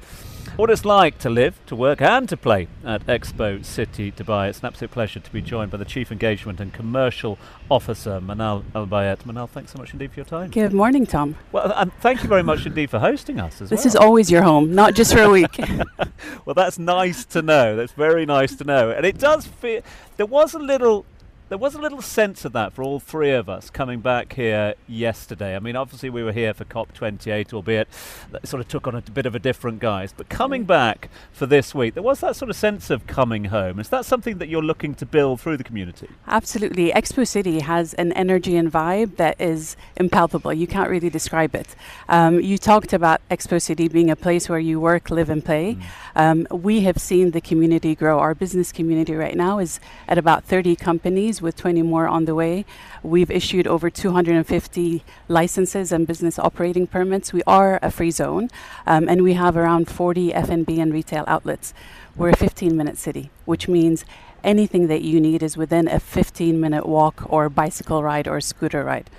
what 0.55 0.69
it's 0.69 0.85
like 0.85 1.17
to 1.19 1.29
live, 1.29 1.59
to 1.67 1.75
work, 1.75 2.01
and 2.01 2.27
to 2.29 2.37
play 2.37 2.67
at 2.85 3.05
Expo 3.07 3.63
City 3.63 4.11
Dubai. 4.11 4.49
It's 4.49 4.59
an 4.59 4.67
absolute 4.67 4.91
pleasure 4.91 5.19
to 5.19 5.31
be 5.31 5.41
joined 5.41 5.71
by 5.71 5.77
the 5.77 5.85
Chief 5.85 6.11
Engagement 6.11 6.59
and 6.59 6.73
Commercial 6.73 7.37
Officer, 7.69 8.19
Manal 8.19 8.63
Al 8.75 8.87
Bayat. 8.87 9.19
Manal, 9.23 9.49
thanks 9.49 9.71
so 9.71 9.79
much 9.79 9.93
indeed 9.93 10.11
for 10.11 10.19
your 10.19 10.25
time. 10.25 10.49
Good 10.51 10.73
morning, 10.73 11.05
Tom. 11.05 11.35
Well, 11.51 11.71
and 11.75 11.93
thank 11.95 12.23
you 12.23 12.29
very 12.29 12.43
much 12.43 12.65
indeed 12.65 12.89
for 12.89 12.99
hosting 12.99 13.39
us 13.39 13.61
as 13.61 13.69
this 13.69 13.79
well. 13.79 13.87
is 13.87 13.95
always 13.95 14.31
your 14.31 14.43
home, 14.43 14.73
not 14.73 14.93
just 14.93 15.13
for 15.13 15.21
a 15.23 15.29
week. 15.29 15.57
well, 16.45 16.53
that's 16.53 16.77
nice 16.77 17.25
to 17.25 17.41
know. 17.41 17.75
That's 17.75 17.93
very 17.93 18.25
nice 18.25 18.55
to 18.55 18.63
know. 18.63 18.91
And 18.91 19.05
it 19.05 19.17
does 19.17 19.47
feel 19.47 19.81
there 20.17 20.25
was 20.25 20.53
a 20.53 20.59
little 20.59 21.05
there 21.53 21.59
was 21.59 21.75
a 21.75 21.79
little 21.79 22.01
sense 22.01 22.45
of 22.45 22.53
that 22.53 22.73
for 22.73 22.81
all 22.81 22.99
three 22.99 23.29
of 23.29 23.47
us 23.47 23.69
coming 23.69 23.99
back 23.99 24.33
here 24.33 24.73
yesterday. 24.87 25.55
I 25.55 25.59
mean, 25.59 25.75
obviously 25.75 26.09
we 26.09 26.23
were 26.23 26.31
here 26.31 26.51
for 26.51 26.65
COP28, 26.65 27.53
albeit 27.53 27.87
that 28.31 28.47
sort 28.47 28.59
of 28.59 28.67
took 28.67 28.87
on 28.87 28.95
a 28.95 29.01
bit 29.01 29.27
of 29.27 29.35
a 29.35 29.39
different 29.39 29.77
guise. 29.79 30.11
But 30.13 30.29
coming 30.29 30.63
back 30.63 31.09
for 31.31 31.45
this 31.45 31.75
week, 31.75 31.93
there 31.93 32.01
was 32.01 32.21
that 32.21 32.35
sort 32.35 32.49
of 32.49 32.55
sense 32.55 32.89
of 32.89 33.05
coming 33.05 33.45
home. 33.45 33.79
Is 33.79 33.89
that 33.89 34.03
something 34.03 34.39
that 34.39 34.49
you're 34.49 34.63
looking 34.63 34.95
to 34.95 35.05
build 35.05 35.41
through 35.41 35.57
the 35.57 35.63
community? 35.63 36.09
Absolutely. 36.25 36.91
Expo 36.91 37.27
City 37.27 37.59
has 37.59 37.93
an 37.93 38.13
energy 38.13 38.55
and 38.55 38.71
vibe 38.71 39.17
that 39.17 39.39
is 39.39 39.77
impalpable. 39.95 40.53
You 40.53 40.65
can't 40.65 40.89
really 40.89 41.11
describe 41.11 41.53
it. 41.53 41.75
Um, 42.09 42.39
you 42.39 42.57
talked 42.57 42.93
about 42.93 43.21
Expo 43.29 43.61
City 43.61 43.87
being 43.87 44.09
a 44.09 44.15
place 44.15 44.49
where 44.49 44.57
you 44.57 44.79
work, 44.79 45.11
live, 45.11 45.29
and 45.29 45.45
play. 45.45 45.75
Mm. 45.75 45.83
Um, 46.15 46.47
we 46.49 46.81
have 46.81 46.97
seen 46.97 47.29
the 47.29 47.41
community 47.41 47.93
grow. 47.93 48.17
Our 48.17 48.33
business 48.33 48.71
community 48.71 49.13
right 49.13 49.35
now 49.35 49.59
is 49.59 49.79
at 50.07 50.17
about 50.17 50.45
30 50.45 50.75
companies 50.75 51.42
with 51.43 51.55
20 51.55 51.83
more 51.83 52.07
on 52.07 52.25
the 52.25 52.33
way. 52.33 52.65
We've 53.03 53.29
issued 53.29 53.67
over 53.67 53.89
250 53.89 55.03
licenses 55.27 55.91
and 55.91 56.07
business 56.07 56.39
operating 56.39 56.87
permits. 56.87 57.33
We 57.33 57.43
are 57.45 57.77
a 57.81 57.91
free 57.91 58.11
zone, 58.11 58.49
um, 58.87 59.07
and 59.07 59.21
we 59.21 59.33
have 59.33 59.55
around 59.55 59.89
40 59.89 60.33
F&B 60.33 60.79
and 60.79 60.91
retail 60.91 61.25
outlets. 61.27 61.73
We're 62.15 62.29
a 62.29 62.35
15-minute 62.35 62.97
city, 62.97 63.29
which 63.45 63.67
means 63.67 64.05
anything 64.43 64.87
that 64.87 65.01
you 65.01 65.19
need 65.21 65.43
is 65.43 65.57
within 65.57 65.87
a 65.87 65.99
15-minute 65.99 66.85
walk 66.85 67.23
or 67.31 67.49
bicycle 67.49 68.01
ride 68.01 68.27
or 68.27 68.41
scooter 68.41 68.83
ride. 68.83 69.09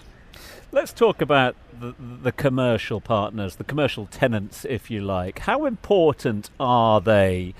Let's 0.73 0.93
talk 0.93 1.21
about 1.21 1.55
the, 1.79 1.95
the, 1.99 2.33
commercial 2.33 3.01
partners, 3.01 3.57
the 3.57 3.65
commercial 3.65 4.07
tenants, 4.07 4.65
if 4.65 4.91
you 4.91 5.01
like. 5.01 5.41
How 5.41 5.67
important 5.67 6.51
are 6.59 7.01
they 7.01 7.55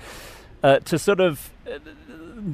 uh, 0.61 0.79
to 0.79 0.99
sort 0.99 1.19
of 1.19 1.51
uh, 1.65 1.79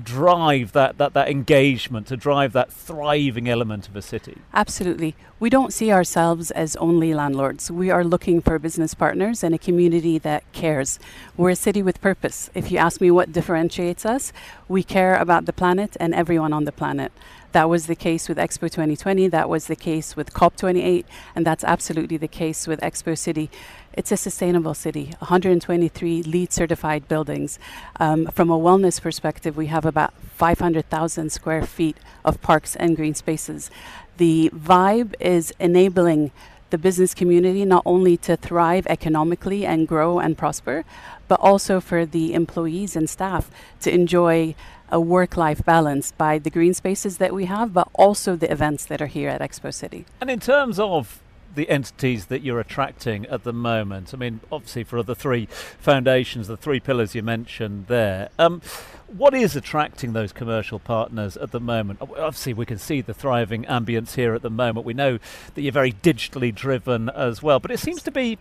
drive 0.04 0.72
that, 0.74 0.98
that, 0.98 1.14
that 1.14 1.30
engagement, 1.30 2.08
to 2.08 2.18
drive 2.18 2.54
that 2.54 2.72
thriving 2.72 3.50
element 3.50 3.88
of 3.88 3.96
a 3.96 4.02
city? 4.02 4.38
Absolutely. 4.54 5.16
We 5.40 5.50
don't 5.50 5.74
see 5.74 5.92
ourselves 5.92 6.52
as 6.52 6.76
only 6.76 7.14
landlords. 7.14 7.72
We 7.72 7.90
are 7.90 8.04
looking 8.04 8.42
for 8.42 8.60
business 8.60 8.94
partners 8.94 9.44
and 9.44 9.56
a 9.56 9.58
community 9.58 10.18
that 10.20 10.44
cares. 10.54 11.00
We're 11.36 11.52
a 11.52 11.56
city 11.56 11.82
with 11.82 12.02
purpose. 12.02 12.50
If 12.54 12.72
you 12.72 12.78
ask 12.78 13.02
me 13.02 13.12
what 13.12 13.32
differentiates 13.32 14.06
us, 14.06 14.32
we 14.68 14.84
care 14.84 15.16
about 15.16 15.46
the 15.46 15.54
planet 15.54 15.98
and 16.00 16.14
everyone 16.14 16.54
on 16.54 16.66
the 16.66 16.72
planet. 16.72 17.12
That 17.52 17.68
was 17.68 17.88
the 17.88 17.96
case 17.96 18.30
with 18.30 18.38
Expo 18.38 18.72
2020, 18.72 19.28
that 19.28 19.50
was 19.50 19.68
the 19.68 19.76
case 19.76 20.16
with 20.16 20.34
COP28, 20.34 21.04
and 21.36 21.46
that's 21.46 21.64
absolutely 21.66 22.16
the 22.16 22.28
case 22.28 22.66
with 22.66 22.80
Expo 22.80 23.18
City. 23.18 23.50
It's 23.94 24.12
a 24.12 24.18
sustainable 24.18 24.74
city, 24.74 25.14
123 25.20 26.24
LEED 26.24 26.54
certified 26.54 27.10
buildings. 27.10 27.60
Um, 28.00 28.28
from 28.28 28.50
a 28.50 28.58
wellness 28.58 29.02
perspective, 29.02 29.58
we 29.58 29.68
have 29.68 29.86
about 29.86 30.14
500,000 30.36 31.30
square 31.30 31.64
feet 31.64 31.98
of 32.24 32.42
parks 32.42 32.78
and 32.78 32.96
green 32.96 33.16
spaces. 33.16 33.70
The 34.16 34.50
vibe 34.56 35.14
is 35.20 35.54
enabling 35.60 36.32
the 36.70 36.78
business 36.78 37.14
community 37.14 37.66
not 37.66 37.84
only 37.86 38.16
to 38.16 38.38
thrive 38.38 38.88
economically 38.88 39.66
and 39.66 39.90
grow 39.90 40.20
and 40.20 40.38
prosper, 40.38 40.86
but 41.28 41.40
also 41.42 41.82
for 41.82 42.06
the 42.06 42.34
employees 42.34 42.96
and 42.96 43.10
staff 43.10 43.52
to 43.82 43.94
enjoy 43.94 44.56
a 44.92 45.00
work 45.00 45.38
life 45.38 45.64
balance 45.66 46.12
by 46.12 46.38
the 46.38 46.50
green 46.50 46.74
spaces 46.74 47.18
that 47.18 47.34
we 47.34 47.46
have, 47.46 47.74
but 47.74 47.88
also 47.94 48.36
the 48.36 48.52
events 48.52 48.86
that 48.86 49.02
are 49.02 49.08
here 49.08 49.30
at 49.30 49.42
Expo 49.42 49.74
City. 49.74 50.06
And 50.20 50.30
in 50.30 50.40
terms 50.40 50.80
of 50.80 51.22
the 51.56 51.70
entities 51.70 52.28
that 52.28 52.42
you're 52.42 52.60
attracting 52.60 53.26
at 53.28 53.44
the 53.44 53.54
moment? 53.54 54.14
I 54.14 54.18
mean, 54.18 54.40
obviously, 54.52 54.84
for 54.84 55.04
the 55.04 55.16
three 55.16 55.48
foundations, 55.80 56.48
the 56.48 56.58
three 56.58 56.80
pillars 56.80 57.16
you 57.16 57.24
mentioned 57.24 57.88
there, 57.88 58.30
um, 58.40 58.62
what 59.08 59.34
is 59.34 59.56
attracting 59.56 60.14
those 60.14 60.32
commercial 60.32 60.80
partners 60.80 61.36
at 61.38 61.52
the 61.52 61.60
moment? 61.60 62.00
Obviously, 62.02 62.54
we 62.54 62.66
can 62.66 62.78
see 62.78 63.02
the 63.02 63.14
thriving 63.14 63.64
ambience 63.66 64.16
here 64.16 64.34
at 64.34 64.42
the 64.42 64.50
moment. 64.50 64.86
We 64.86 64.94
know 64.94 65.20
that 65.54 65.62
you're 65.62 65.72
very 65.72 65.92
digitally 65.92 66.54
driven 66.54 67.10
as 67.10 67.44
well, 67.44 67.60
but 67.60 67.72
it 67.72 67.80
seems 67.80 68.02
to 68.04 68.12
be 68.12 68.38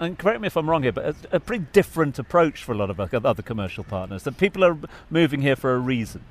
and 0.00 0.18
correct 0.18 0.40
me 0.40 0.46
if 0.46 0.56
I'm 0.56 0.68
wrong 0.68 0.82
here, 0.82 0.92
but 0.92 1.04
a, 1.04 1.36
a, 1.36 1.40
pretty 1.40 1.66
different 1.72 2.18
approach 2.18 2.62
for 2.62 2.72
a 2.72 2.76
lot 2.76 2.90
of 2.90 3.00
other 3.00 3.42
commercial 3.42 3.84
partners. 3.84 4.22
That 4.24 4.38
people 4.38 4.64
are 4.64 4.76
moving 5.10 5.42
here 5.42 5.56
for 5.56 5.74
a 5.74 5.78
reason. 5.78 6.22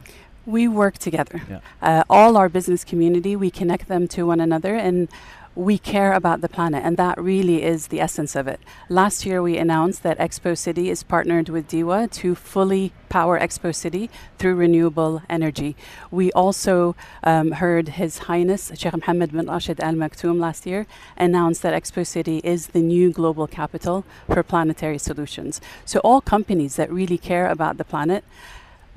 We 0.45 0.67
work 0.67 0.97
together. 0.97 1.41
Yeah. 1.49 1.59
Uh, 1.81 2.03
all 2.09 2.37
our 2.37 2.47
business 2.47 2.83
community, 2.83 3.35
we 3.35 3.51
connect 3.51 3.87
them 3.87 4.07
to 4.09 4.23
one 4.23 4.39
another, 4.39 4.75
and 4.75 5.09
we 5.57 5.79
care 5.79 6.13
about 6.13 6.41
the 6.41 6.47
planet, 6.47 6.83
and 6.85 6.97
that 6.97 7.19
really 7.19 7.63
is 7.63 7.87
the 7.87 7.99
essence 7.99 8.35
of 8.35 8.47
it. 8.47 8.59
Last 8.89 9.25
year, 9.25 9.41
we 9.41 9.57
announced 9.57 10.03
that 10.03 10.19
Expo 10.19 10.55
City 10.55 10.91
is 10.91 11.01
partnered 11.01 11.49
with 11.49 11.67
DEWA 11.67 12.11
to 12.11 12.35
fully 12.35 12.93
power 13.09 13.39
Expo 13.39 13.73
City 13.73 14.11
through 14.37 14.53
renewable 14.53 15.23
energy. 15.27 15.75
We 16.11 16.31
also 16.33 16.95
um, 17.23 17.53
heard 17.53 17.89
His 17.89 18.19
Highness 18.19 18.71
Sheikh 18.75 18.93
Mohammed 18.93 19.31
bin 19.31 19.47
Rashid 19.47 19.79
Al 19.79 19.93
Maktoum 19.93 20.39
last 20.39 20.67
year 20.67 20.85
announce 21.17 21.59
that 21.59 21.73
Expo 21.73 22.05
City 22.05 22.39
is 22.43 22.67
the 22.67 22.81
new 22.81 23.11
global 23.11 23.47
capital 23.47 24.05
for 24.27 24.43
planetary 24.43 24.99
solutions. 24.99 25.59
So, 25.85 25.99
all 26.01 26.21
companies 26.21 26.75
that 26.75 26.91
really 26.91 27.17
care 27.17 27.47
about 27.47 27.77
the 27.77 27.83
planet 27.83 28.23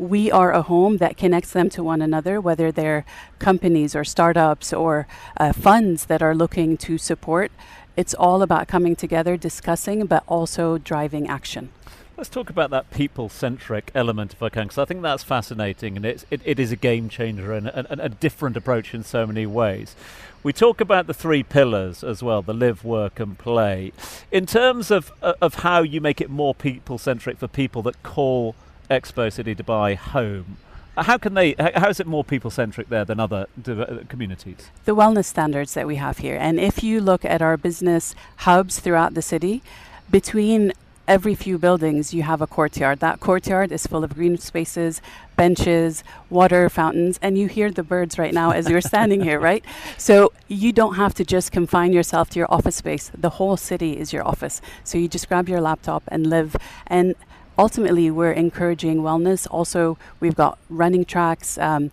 we 0.00 0.30
are 0.30 0.52
a 0.52 0.62
home 0.62 0.96
that 0.96 1.18
connects 1.18 1.52
them 1.52 1.68
to 1.68 1.84
one 1.84 2.00
another, 2.00 2.40
whether 2.40 2.72
they're 2.72 3.04
companies 3.38 3.94
or 3.94 4.02
startups 4.02 4.72
or 4.72 5.06
uh, 5.36 5.52
funds 5.52 6.06
that 6.06 6.22
are 6.22 6.34
looking 6.34 6.78
to 6.78 6.96
support. 6.96 7.52
It's 7.96 8.14
all 8.14 8.40
about 8.40 8.66
coming 8.66 8.96
together, 8.96 9.36
discussing, 9.36 10.06
but 10.06 10.24
also 10.26 10.78
driving 10.78 11.28
action. 11.28 11.70
Let's 12.16 12.30
talk 12.30 12.48
about 12.48 12.70
that 12.70 12.90
people-centric 12.90 13.90
element, 13.94 14.32
if 14.32 14.42
I 14.42 14.48
can, 14.48 14.64
because 14.64 14.78
I 14.78 14.84
think 14.86 15.02
that's 15.02 15.22
fascinating, 15.22 15.96
and 15.96 16.06
it's, 16.06 16.24
it, 16.30 16.40
it 16.44 16.58
is 16.58 16.72
a 16.72 16.76
game 16.76 17.08
changer 17.08 17.52
and, 17.52 17.68
and, 17.68 18.00
a 18.00 18.08
different 18.08 18.56
approach 18.56 18.94
in 18.94 19.04
so 19.04 19.26
many 19.26 19.46
ways. 19.46 19.96
We 20.42 20.52
talk 20.52 20.80
about 20.80 21.06
the 21.06 21.14
three 21.14 21.42
pillars 21.42 22.04
as 22.04 22.22
well: 22.22 22.42
the 22.42 22.54
live, 22.54 22.84
work, 22.84 23.20
and 23.20 23.38
play. 23.38 23.92
In 24.30 24.44
terms 24.44 24.90
of 24.90 25.12
uh, 25.22 25.34
of 25.40 25.56
how 25.56 25.82
you 25.82 26.00
make 26.00 26.20
it 26.20 26.30
more 26.30 26.54
people-centric 26.54 27.38
for 27.38 27.48
people 27.48 27.82
that 27.82 28.02
call 28.02 28.54
Expo 28.90 29.32
City 29.32 29.54
Dubai 29.54 29.96
home. 29.96 30.56
Uh, 30.96 31.04
how 31.04 31.16
can 31.16 31.34
they? 31.34 31.54
How 31.58 31.88
is 31.88 32.00
it 32.00 32.06
more 32.06 32.24
people 32.24 32.50
centric 32.50 32.88
there 32.88 33.04
than 33.04 33.20
other 33.20 33.46
uh, 33.66 33.98
communities? 34.08 34.70
The 34.84 34.96
wellness 34.96 35.26
standards 35.26 35.74
that 35.74 35.86
we 35.86 35.96
have 35.96 36.18
here, 36.18 36.36
and 36.36 36.58
if 36.58 36.82
you 36.82 37.00
look 37.00 37.24
at 37.24 37.40
our 37.40 37.56
business 37.56 38.14
hubs 38.38 38.80
throughout 38.80 39.14
the 39.14 39.22
city, 39.22 39.62
between 40.10 40.72
every 41.10 41.34
few 41.34 41.58
buildings 41.58 42.14
you 42.14 42.22
have 42.22 42.40
a 42.40 42.46
courtyard. 42.46 43.00
That 43.00 43.18
courtyard 43.18 43.72
is 43.72 43.84
full 43.84 44.04
of 44.04 44.14
green 44.14 44.38
spaces, 44.38 45.02
benches, 45.34 46.04
water 46.28 46.68
fountains, 46.68 47.18
and 47.20 47.36
you 47.36 47.48
hear 47.48 47.68
the 47.72 47.82
birds 47.82 48.16
right 48.16 48.32
now 48.32 48.52
as 48.52 48.68
you're 48.68 48.80
standing 48.80 49.20
here, 49.22 49.40
right? 49.40 49.64
So 49.98 50.32
you 50.46 50.72
don't 50.72 50.94
have 50.94 51.12
to 51.14 51.24
just 51.24 51.50
confine 51.50 51.92
yourself 51.92 52.30
to 52.30 52.38
your 52.38 52.46
office 52.48 52.76
space. 52.76 53.10
The 53.12 53.30
whole 53.30 53.56
city 53.56 53.98
is 53.98 54.12
your 54.12 54.24
office. 54.24 54.60
So 54.84 54.98
you 54.98 55.08
just 55.08 55.28
grab 55.28 55.48
your 55.48 55.60
laptop 55.60 56.04
and 56.06 56.28
live 56.28 56.56
and 56.86 57.16
ultimately 57.60 58.10
we're 58.10 58.32
encouraging 58.46 58.96
wellness. 59.08 59.46
Also, 59.50 59.98
we've 60.18 60.34
got 60.34 60.58
running 60.68 61.04
tracks. 61.04 61.58
Um, 61.58 61.90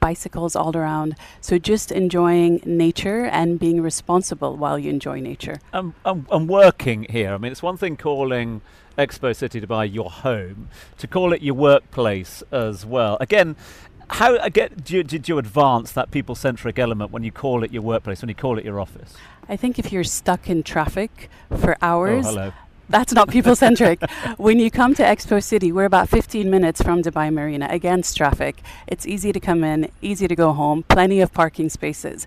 bicycles 0.00 0.56
all 0.56 0.76
around. 0.76 1.14
So 1.40 1.58
just 1.58 1.92
enjoying 1.92 2.60
nature 2.66 3.26
and 3.26 3.60
being 3.60 3.80
responsible 3.80 4.56
while 4.56 4.76
you 4.76 4.90
enjoy 4.90 5.20
nature. 5.20 5.60
Um, 5.72 5.94
um, 6.04 6.26
and 6.32 6.48
working 6.48 7.06
here. 7.08 7.32
I 7.34 7.38
mean, 7.38 7.52
it's 7.52 7.62
one 7.62 7.76
thing 7.76 7.96
calling 7.96 8.62
Expo 8.98 9.34
City 9.34 9.60
Dubai 9.60 9.94
your 9.94 10.10
home, 10.10 10.68
to 10.98 11.06
call 11.06 11.32
it 11.32 11.40
your 11.40 11.54
workplace 11.54 12.42
as 12.50 12.84
well. 12.84 13.16
Again, 13.20 13.54
how 14.10 14.36
again 14.38 14.70
do 14.84 14.96
you, 14.96 15.04
did 15.04 15.28
you 15.28 15.38
advance 15.38 15.92
that 15.92 16.10
people-centric 16.10 16.78
element 16.78 17.12
when 17.12 17.22
you 17.22 17.32
call 17.32 17.62
it 17.62 17.72
your 17.72 17.82
workplace, 17.82 18.22
when 18.22 18.28
you 18.28 18.34
call 18.34 18.58
it 18.58 18.64
your 18.64 18.80
office? 18.80 19.14
I 19.48 19.56
think 19.56 19.78
if 19.78 19.92
you're 19.92 20.04
stuck 20.04 20.50
in 20.50 20.62
traffic 20.62 21.30
for 21.48 21.76
hours, 21.80 22.26
oh, 22.26 22.52
that's 22.88 23.12
not 23.12 23.28
people 23.28 23.56
centric. 23.56 24.00
when 24.36 24.58
you 24.58 24.70
come 24.70 24.94
to 24.94 25.02
Expo 25.02 25.42
City, 25.42 25.72
we're 25.72 25.84
about 25.84 26.08
15 26.08 26.50
minutes 26.50 26.82
from 26.82 27.02
Dubai 27.02 27.32
Marina 27.32 27.66
against 27.70 28.16
traffic. 28.16 28.62
It's 28.86 29.06
easy 29.06 29.32
to 29.32 29.40
come 29.40 29.64
in, 29.64 29.90
easy 30.00 30.28
to 30.28 30.34
go 30.34 30.52
home, 30.52 30.82
plenty 30.84 31.20
of 31.20 31.32
parking 31.32 31.68
spaces 31.68 32.26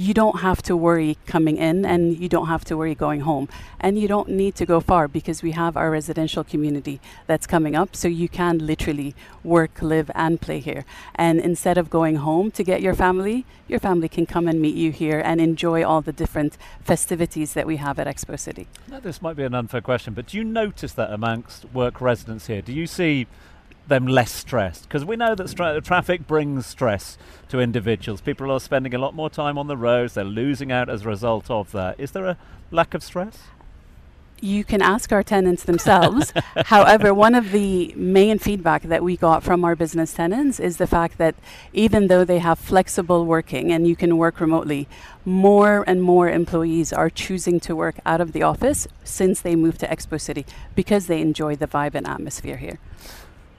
you 0.00 0.14
don't 0.14 0.40
have 0.40 0.62
to 0.62 0.74
worry 0.74 1.18
coming 1.26 1.58
in 1.58 1.84
and 1.84 2.18
you 2.18 2.26
don't 2.26 2.46
have 2.46 2.64
to 2.64 2.74
worry 2.74 2.94
going 2.94 3.20
home. 3.20 3.46
And 3.78 3.98
you 3.98 4.08
don't 4.08 4.30
need 4.30 4.54
to 4.54 4.64
go 4.64 4.80
far 4.80 5.08
because 5.08 5.42
we 5.42 5.50
have 5.52 5.76
our 5.76 5.90
residential 5.90 6.42
community 6.42 7.02
that's 7.26 7.46
coming 7.46 7.76
up. 7.76 7.94
So 7.94 8.08
you 8.08 8.26
can 8.26 8.66
literally 8.66 9.14
work, 9.44 9.82
live, 9.82 10.10
and 10.14 10.40
play 10.40 10.60
here. 10.60 10.86
And 11.16 11.38
instead 11.38 11.76
of 11.76 11.90
going 11.90 12.16
home 12.16 12.50
to 12.52 12.64
get 12.64 12.80
your 12.80 12.94
family, 12.94 13.44
your 13.68 13.78
family 13.78 14.08
can 14.08 14.24
come 14.24 14.48
and 14.48 14.58
meet 14.58 14.74
you 14.74 14.90
here 14.90 15.20
and 15.22 15.38
enjoy 15.38 15.84
all 15.84 16.00
the 16.00 16.12
different 16.12 16.56
festivities 16.82 17.52
that 17.52 17.66
we 17.66 17.76
have 17.76 17.98
at 17.98 18.06
Expo 18.06 18.38
City. 18.38 18.68
Now, 18.88 19.00
this 19.00 19.20
might 19.20 19.36
be 19.36 19.44
an 19.44 19.54
unfair 19.54 19.82
question, 19.82 20.14
but 20.14 20.28
do 20.28 20.38
you 20.38 20.44
notice 20.44 20.92
that 20.94 21.12
amongst 21.12 21.66
work 21.74 22.00
residents 22.00 22.46
here? 22.46 22.62
Do 22.62 22.72
you 22.72 22.86
see 22.86 23.26
them 23.90 24.06
less 24.06 24.32
stressed 24.32 24.84
because 24.84 25.04
we 25.04 25.16
know 25.16 25.34
that 25.34 25.50
stra- 25.50 25.82
traffic 25.82 26.26
brings 26.26 26.64
stress 26.64 27.18
to 27.50 27.60
individuals. 27.60 28.22
People 28.22 28.50
are 28.50 28.60
spending 28.60 28.94
a 28.94 28.98
lot 28.98 29.14
more 29.14 29.28
time 29.28 29.58
on 29.58 29.66
the 29.66 29.76
roads. 29.76 30.14
They're 30.14 30.24
losing 30.24 30.72
out 30.72 30.88
as 30.88 31.04
a 31.04 31.08
result 31.08 31.50
of 31.50 31.72
that. 31.72 32.00
Is 32.00 32.12
there 32.12 32.24
a 32.24 32.38
lack 32.70 32.94
of 32.94 33.02
stress? 33.02 33.38
You 34.42 34.64
can 34.64 34.80
ask 34.80 35.12
our 35.12 35.22
tenants 35.22 35.64
themselves. 35.64 36.32
However, 36.64 37.12
one 37.12 37.34
of 37.34 37.50
the 37.50 37.92
main 37.94 38.38
feedback 38.38 38.84
that 38.84 39.02
we 39.04 39.18
got 39.18 39.42
from 39.42 39.66
our 39.66 39.76
business 39.76 40.14
tenants 40.14 40.58
is 40.58 40.78
the 40.78 40.86
fact 40.86 41.18
that 41.18 41.34
even 41.74 42.06
though 42.06 42.24
they 42.24 42.38
have 42.38 42.58
flexible 42.58 43.26
working 43.26 43.70
and 43.70 43.86
you 43.86 43.94
can 43.94 44.16
work 44.16 44.40
remotely, 44.40 44.88
more 45.26 45.84
and 45.86 46.02
more 46.02 46.30
employees 46.30 46.90
are 46.90 47.10
choosing 47.10 47.60
to 47.60 47.76
work 47.76 47.96
out 48.06 48.22
of 48.22 48.32
the 48.32 48.42
office 48.42 48.88
since 49.04 49.42
they 49.42 49.54
moved 49.54 49.80
to 49.80 49.86
Expo 49.88 50.18
City 50.18 50.46
because 50.74 51.06
they 51.06 51.20
enjoy 51.20 51.54
the 51.54 51.66
vibe 51.66 51.94
and 51.94 52.06
atmosphere 52.06 52.56
here 52.56 52.78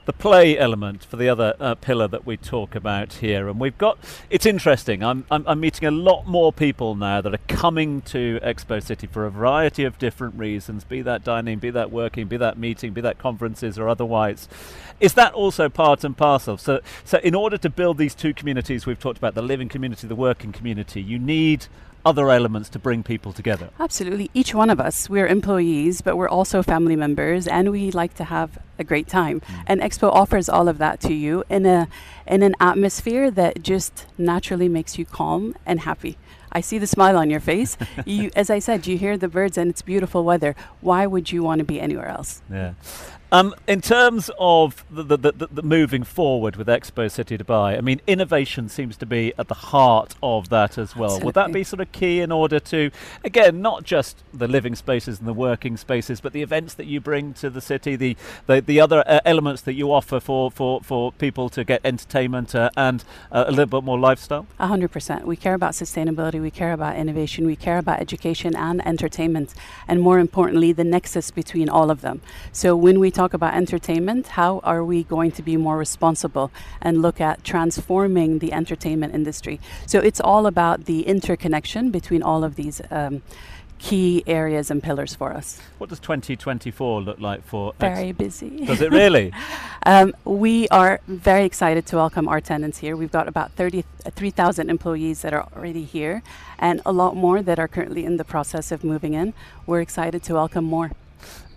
the 0.04 0.12
play 0.12 0.58
element 0.58 1.04
for 1.04 1.16
the 1.16 1.28
other 1.28 1.54
uh, 1.60 1.74
pillar 1.76 2.08
that 2.08 2.26
we 2.26 2.36
talk 2.36 2.74
about 2.74 3.14
here. 3.14 3.48
And 3.48 3.60
we've 3.60 3.78
got, 3.78 3.98
it's 4.30 4.46
interesting, 4.46 5.02
I'm, 5.02 5.24
I'm, 5.30 5.44
I'm, 5.46 5.60
meeting 5.60 5.86
a 5.86 5.92
lot 5.92 6.26
more 6.26 6.52
people 6.52 6.96
now 6.96 7.20
that 7.20 7.32
are 7.32 7.46
coming 7.46 8.00
to 8.02 8.40
Expo 8.42 8.82
City 8.82 9.06
for 9.06 9.26
a 9.26 9.30
variety 9.30 9.84
of 9.84 9.98
different 9.98 10.34
reasons 10.36 10.82
be 10.82 11.02
that 11.02 11.22
dining, 11.22 11.58
be 11.58 11.70
that 11.70 11.92
working, 11.92 12.26
be 12.26 12.36
that 12.36 12.58
meeting, 12.58 12.92
be 12.92 13.00
that 13.00 13.18
conferences 13.18 13.78
or 13.78 13.88
otherwise. 13.88 14.48
Is 14.98 15.14
that 15.14 15.32
also 15.34 15.68
part 15.68 16.02
and 16.02 16.16
parcel? 16.16 16.56
So, 16.56 16.80
so 17.04 17.18
in 17.18 17.34
order 17.34 17.56
to 17.58 17.70
build 17.70 17.98
these 17.98 18.14
two 18.14 18.34
communities 18.34 18.86
we've 18.86 18.98
talked 18.98 19.18
about, 19.18 19.34
the 19.34 19.42
living 19.42 19.68
community, 19.68 20.08
the 20.08 20.16
working 20.16 20.50
community, 20.50 21.00
you 21.00 21.18
need 21.18 21.66
other 22.04 22.30
elements 22.30 22.68
to 22.70 22.78
bring 22.78 23.02
people 23.02 23.32
together. 23.32 23.70
Absolutely. 23.78 24.30
Each 24.34 24.54
one 24.54 24.70
of 24.70 24.80
us, 24.80 25.08
we're 25.08 25.26
employees, 25.26 26.02
but 26.02 26.16
we're 26.16 26.28
also 26.28 26.62
family 26.62 26.96
members 26.96 27.46
and 27.46 27.70
we 27.70 27.90
like 27.90 28.14
to 28.14 28.24
have 28.24 28.58
a 28.78 28.84
great 28.84 29.08
time. 29.08 29.40
Mm. 29.40 29.64
And 29.66 29.80
Expo 29.80 30.10
offers 30.10 30.48
all 30.48 30.68
of 30.68 30.78
that 30.78 31.00
to 31.02 31.14
you 31.14 31.44
in 31.48 31.66
a 31.66 31.88
in 32.26 32.42
an 32.42 32.54
atmosphere 32.60 33.30
that 33.32 33.62
just 33.62 34.06
naturally 34.16 34.68
makes 34.68 34.98
you 34.98 35.04
calm 35.04 35.54
and 35.66 35.80
happy. 35.80 36.18
I 36.52 36.60
see 36.60 36.78
the 36.78 36.86
smile 36.86 37.16
on 37.16 37.30
your 37.30 37.40
face. 37.40 37.76
you, 38.06 38.30
as 38.36 38.50
I 38.50 38.58
said, 38.58 38.86
you 38.86 38.96
hear 38.98 39.16
the 39.16 39.28
birds 39.28 39.56
and 39.56 39.70
it's 39.70 39.82
beautiful 39.82 40.22
weather. 40.24 40.54
Why 40.80 41.06
would 41.06 41.32
you 41.32 41.42
want 41.42 41.60
to 41.60 41.64
be 41.64 41.80
anywhere 41.80 42.08
else? 42.08 42.42
Yeah. 42.50 42.74
Um, 43.32 43.54
in 43.66 43.80
terms 43.80 44.30
of 44.38 44.84
the, 44.90 45.16
the, 45.16 45.32
the, 45.32 45.48
the, 45.50 45.62
moving 45.62 46.04
forward 46.04 46.56
with 46.56 46.66
Expo 46.66 47.10
City 47.10 47.38
Dubai, 47.38 47.78
I 47.78 47.80
mean, 47.80 48.02
innovation 48.06 48.68
seems 48.68 48.94
to 48.98 49.06
be 49.06 49.32
at 49.38 49.48
the 49.48 49.54
heart 49.54 50.14
of 50.22 50.50
that 50.50 50.76
as 50.76 50.94
well. 50.94 51.12
Absolutely. 51.12 51.24
Would 51.24 51.34
that 51.36 51.50
be 51.50 51.64
sort 51.64 51.80
of 51.80 51.90
key 51.92 52.20
in 52.20 52.30
order 52.30 52.60
to, 52.60 52.90
again, 53.24 53.62
not 53.62 53.84
just 53.84 54.22
the 54.34 54.46
living 54.46 54.74
spaces 54.74 55.18
and 55.18 55.26
the 55.26 55.32
working 55.32 55.78
spaces, 55.78 56.20
but 56.20 56.34
the 56.34 56.42
events 56.42 56.74
that 56.74 56.84
you 56.84 57.00
bring 57.00 57.32
to 57.34 57.48
the 57.48 57.62
city, 57.62 57.96
the 57.96 58.18
the, 58.46 58.60
the 58.60 58.78
other 58.78 59.02
uh, 59.06 59.20
elements 59.24 59.62
that 59.62 59.72
you 59.72 59.90
offer 59.90 60.20
for, 60.20 60.50
for, 60.50 60.82
for 60.82 61.12
people 61.12 61.48
to 61.48 61.64
get 61.64 61.80
entertainment 61.86 62.54
uh, 62.54 62.68
and 62.76 63.02
uh, 63.30 63.44
a 63.46 63.50
little 63.50 63.80
bit 63.80 63.82
more 63.82 63.98
lifestyle? 63.98 64.46
A 64.58 64.66
hundred 64.66 64.90
percent. 64.90 65.26
We 65.26 65.36
care 65.36 65.54
about 65.54 65.72
sustainability. 65.72 66.38
We 66.38 66.50
care 66.50 66.74
about 66.74 66.96
innovation. 66.96 67.46
We 67.46 67.56
care 67.56 67.78
about 67.78 67.98
education 67.98 68.54
and 68.54 68.86
entertainment, 68.86 69.54
and 69.88 70.02
more 70.02 70.18
importantly, 70.18 70.72
the 70.72 70.84
nexus 70.84 71.30
between 71.30 71.70
all 71.70 71.90
of 71.90 72.02
them. 72.02 72.20
So 72.52 72.76
when 72.76 73.00
we 73.00 73.10
talk 73.10 73.21
talk 73.22 73.34
about 73.34 73.54
entertainment, 73.54 74.22
how 74.40 74.58
are 74.64 74.84
we 74.84 75.04
going 75.04 75.30
to 75.30 75.42
be 75.42 75.56
more 75.56 75.76
responsible 75.76 76.50
and 76.80 77.00
look 77.06 77.20
at 77.20 77.44
transforming 77.44 78.40
the 78.40 78.52
entertainment 78.52 79.14
industry? 79.14 79.60
So 79.86 79.96
it's 80.08 80.20
all 80.20 80.44
about 80.46 80.86
the 80.86 81.00
interconnection 81.14 81.90
between 81.98 82.22
all 82.22 82.42
of 82.42 82.52
these. 82.56 82.80
Um, 82.90 83.22
key 83.90 84.22
areas 84.28 84.70
and 84.70 84.80
pillars 84.80 85.12
for 85.12 85.32
us. 85.32 85.60
What 85.78 85.90
does 85.90 85.98
2024 85.98 87.02
look 87.02 87.18
like 87.18 87.42
for? 87.44 87.72
Very 87.80 88.12
busy. 88.12 88.64
Does 88.64 88.80
it 88.80 88.92
really? 88.92 89.32
um, 89.86 90.14
we 90.24 90.68
are 90.68 91.00
very 91.08 91.44
excited 91.44 91.84
to 91.86 91.96
welcome 91.96 92.28
our 92.28 92.40
tenants 92.40 92.78
here. 92.78 92.94
We've 92.96 93.10
got 93.10 93.26
about 93.26 93.50
33,000 93.52 94.70
employees 94.70 95.22
that 95.22 95.32
are 95.34 95.48
already 95.56 95.82
here 95.82 96.22
and 96.60 96.80
a 96.86 96.92
lot 96.92 97.16
more 97.16 97.42
that 97.42 97.58
are 97.58 97.66
currently 97.66 98.04
in 98.04 98.18
the 98.18 98.24
process 98.34 98.70
of 98.70 98.84
moving 98.84 99.14
in. 99.14 99.34
We're 99.66 99.80
excited 99.80 100.22
to 100.28 100.34
welcome 100.34 100.64
more. 100.64 100.92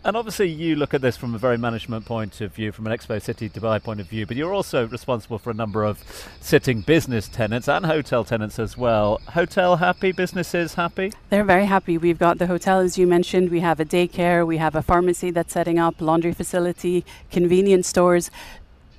And 0.05 0.15
obviously, 0.15 0.49
you 0.49 0.75
look 0.75 0.93
at 0.93 1.01
this 1.01 1.17
from 1.17 1.33
a 1.33 1.39
very 1.39 1.57
management 1.57 2.05
point 2.05 2.39
of 2.39 2.53
view, 2.53 2.71
from 2.71 2.85
an 2.85 2.95
Expo 2.95 3.19
City 3.19 3.49
Dubai 3.49 3.81
point 3.81 3.99
of 3.99 4.05
view, 4.05 4.27
but 4.27 4.37
you're 4.37 4.53
also 4.53 4.85
responsible 4.87 5.39
for 5.39 5.49
a 5.49 5.53
number 5.55 5.83
of 5.83 6.03
sitting 6.39 6.81
business 6.81 7.27
tenants 7.27 7.67
and 7.67 7.87
hotel 7.87 8.23
tenants 8.23 8.59
as 8.59 8.77
well. 8.77 9.19
Hotel 9.29 9.77
happy, 9.77 10.11
businesses 10.11 10.75
happy? 10.75 11.11
They're 11.31 11.43
very 11.43 11.65
happy. 11.65 11.97
We've 11.97 12.19
got 12.19 12.37
the 12.37 12.45
hotel, 12.45 12.81
as 12.81 12.99
you 12.99 13.07
mentioned, 13.07 13.49
we 13.49 13.61
have 13.61 13.79
a 13.79 13.85
daycare, 13.85 14.45
we 14.45 14.57
have 14.57 14.75
a 14.75 14.83
pharmacy 14.83 15.31
that's 15.31 15.53
setting 15.53 15.79
up, 15.79 15.99
laundry 15.99 16.33
facility, 16.33 17.03
convenience 17.31 17.87
stores 17.87 18.29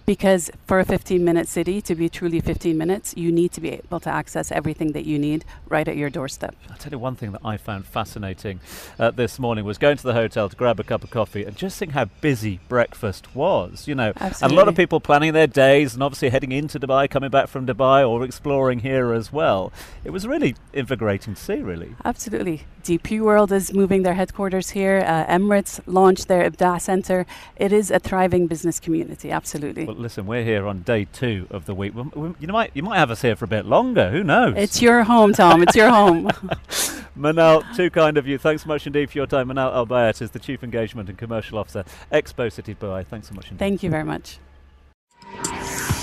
because 0.06 0.50
for 0.66 0.78
a 0.78 0.84
15 0.84 1.22
minute 1.24 1.48
city 1.48 1.80
to 1.82 1.94
be 1.94 2.08
truly 2.08 2.40
15 2.40 2.78
minutes, 2.78 3.14
you 3.16 3.32
need 3.32 3.52
to 3.52 3.60
be 3.60 3.70
able 3.70 4.00
to 4.00 4.08
access 4.08 4.52
everything 4.52 4.92
that 4.92 5.04
you 5.04 5.18
need 5.18 5.44
right 5.68 5.86
at 5.86 5.96
your 5.96 6.08
doorstep. 6.08 6.54
I'll 6.70 6.76
tell 6.76 6.92
you 6.92 6.98
one 6.98 7.16
thing 7.16 7.32
that 7.32 7.40
I 7.44 7.56
found 7.56 7.84
fascinating 7.84 8.60
uh, 8.98 9.10
this 9.10 9.38
morning 9.38 9.64
was 9.64 9.78
going 9.78 9.96
to 9.96 10.02
the 10.02 10.14
hotel 10.14 10.48
to 10.48 10.56
grab 10.56 10.78
a 10.78 10.84
cup 10.84 11.02
of 11.02 11.10
coffee 11.10 11.44
and 11.44 11.56
just 11.56 11.76
seeing 11.76 11.90
how 11.90 12.04
busy 12.20 12.60
breakfast 12.68 13.34
was. 13.34 13.88
You 13.88 13.96
know, 13.96 14.12
Absolutely. 14.16 14.56
a 14.56 14.58
lot 14.58 14.68
of 14.68 14.76
people 14.76 15.00
planning 15.00 15.32
their 15.32 15.48
days 15.48 15.94
and 15.94 16.02
obviously 16.02 16.28
heading 16.28 16.52
into 16.52 16.78
Dubai, 16.78 17.10
coming 17.10 17.30
back 17.30 17.48
from 17.48 17.66
Dubai 17.66 18.08
or 18.08 18.24
exploring 18.24 18.80
here 18.80 19.12
as 19.12 19.32
well. 19.32 19.72
It 20.04 20.10
was 20.10 20.26
really 20.26 20.54
invigorating 20.72 21.34
to 21.34 21.40
see, 21.40 21.56
really. 21.56 21.96
Absolutely. 22.04 22.62
DP 22.84 23.20
World 23.20 23.50
is 23.50 23.74
moving 23.74 24.04
their 24.04 24.14
headquarters 24.14 24.70
here. 24.70 25.02
Uh, 25.04 25.26
Emirates 25.26 25.80
launched 25.86 26.28
their 26.28 26.48
Ibda 26.48 26.80
Center. 26.80 27.26
It 27.56 27.72
is 27.72 27.90
a 27.90 27.98
thriving 27.98 28.46
business 28.46 28.78
community, 28.78 29.32
absolutely. 29.32 29.86
Well, 29.86 29.95
listen, 29.96 30.26
we're 30.26 30.44
here 30.44 30.66
on 30.66 30.82
day 30.82 31.06
two 31.12 31.46
of 31.50 31.66
the 31.66 31.74
week. 31.74 31.94
You 31.94 32.48
might, 32.48 32.70
you 32.74 32.82
might 32.82 32.98
have 32.98 33.10
us 33.10 33.22
here 33.22 33.36
for 33.36 33.44
a 33.44 33.48
bit 33.48 33.66
longer. 33.66 34.10
Who 34.10 34.22
knows? 34.22 34.54
It's 34.56 34.80
your 34.80 35.04
home, 35.04 35.32
Tom. 35.32 35.62
It's 35.62 35.74
your 35.74 35.90
home. 35.90 36.26
Manal, 37.18 37.64
too 37.74 37.90
kind 37.90 38.18
of 38.18 38.26
you. 38.26 38.38
Thanks 38.38 38.62
so 38.62 38.68
much 38.68 38.86
indeed 38.86 39.10
for 39.10 39.18
your 39.18 39.26
time. 39.26 39.48
Manal 39.48 39.72
Al 39.72 39.86
Bayat 39.86 40.20
is 40.20 40.32
the 40.32 40.38
Chief 40.38 40.62
Engagement 40.62 41.08
and 41.08 41.16
Commercial 41.16 41.58
Officer, 41.58 41.84
Expo 42.12 42.52
City 42.52 42.74
Dubai. 42.74 43.06
Thanks 43.06 43.28
so 43.28 43.34
much 43.34 43.46
indeed. 43.46 43.58
Thank 43.58 43.82
you 43.82 43.90
very 43.90 44.04
much. 44.04 44.38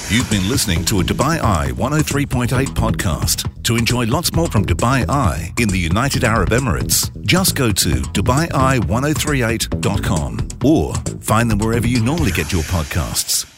You've 0.09 0.29
been 0.29 0.49
listening 0.49 0.83
to 0.85 0.99
a 0.99 1.03
Dubai 1.03 1.41
Eye 1.41 1.71
103.8 1.71 2.65
podcast. 2.67 3.49
To 3.63 3.77
enjoy 3.77 4.05
lots 4.05 4.33
more 4.33 4.47
from 4.47 4.65
Dubai 4.65 5.09
Eye 5.09 5.53
in 5.57 5.69
the 5.69 5.79
United 5.79 6.25
Arab 6.25 6.49
Emirates, 6.49 7.09
just 7.25 7.55
go 7.55 7.71
to 7.71 7.89
DubaiEye1038.com 7.89 10.47
or 10.65 10.93
find 11.21 11.49
them 11.49 11.59
wherever 11.59 11.87
you 11.87 12.03
normally 12.03 12.31
get 12.31 12.51
your 12.51 12.63
podcasts. 12.63 13.52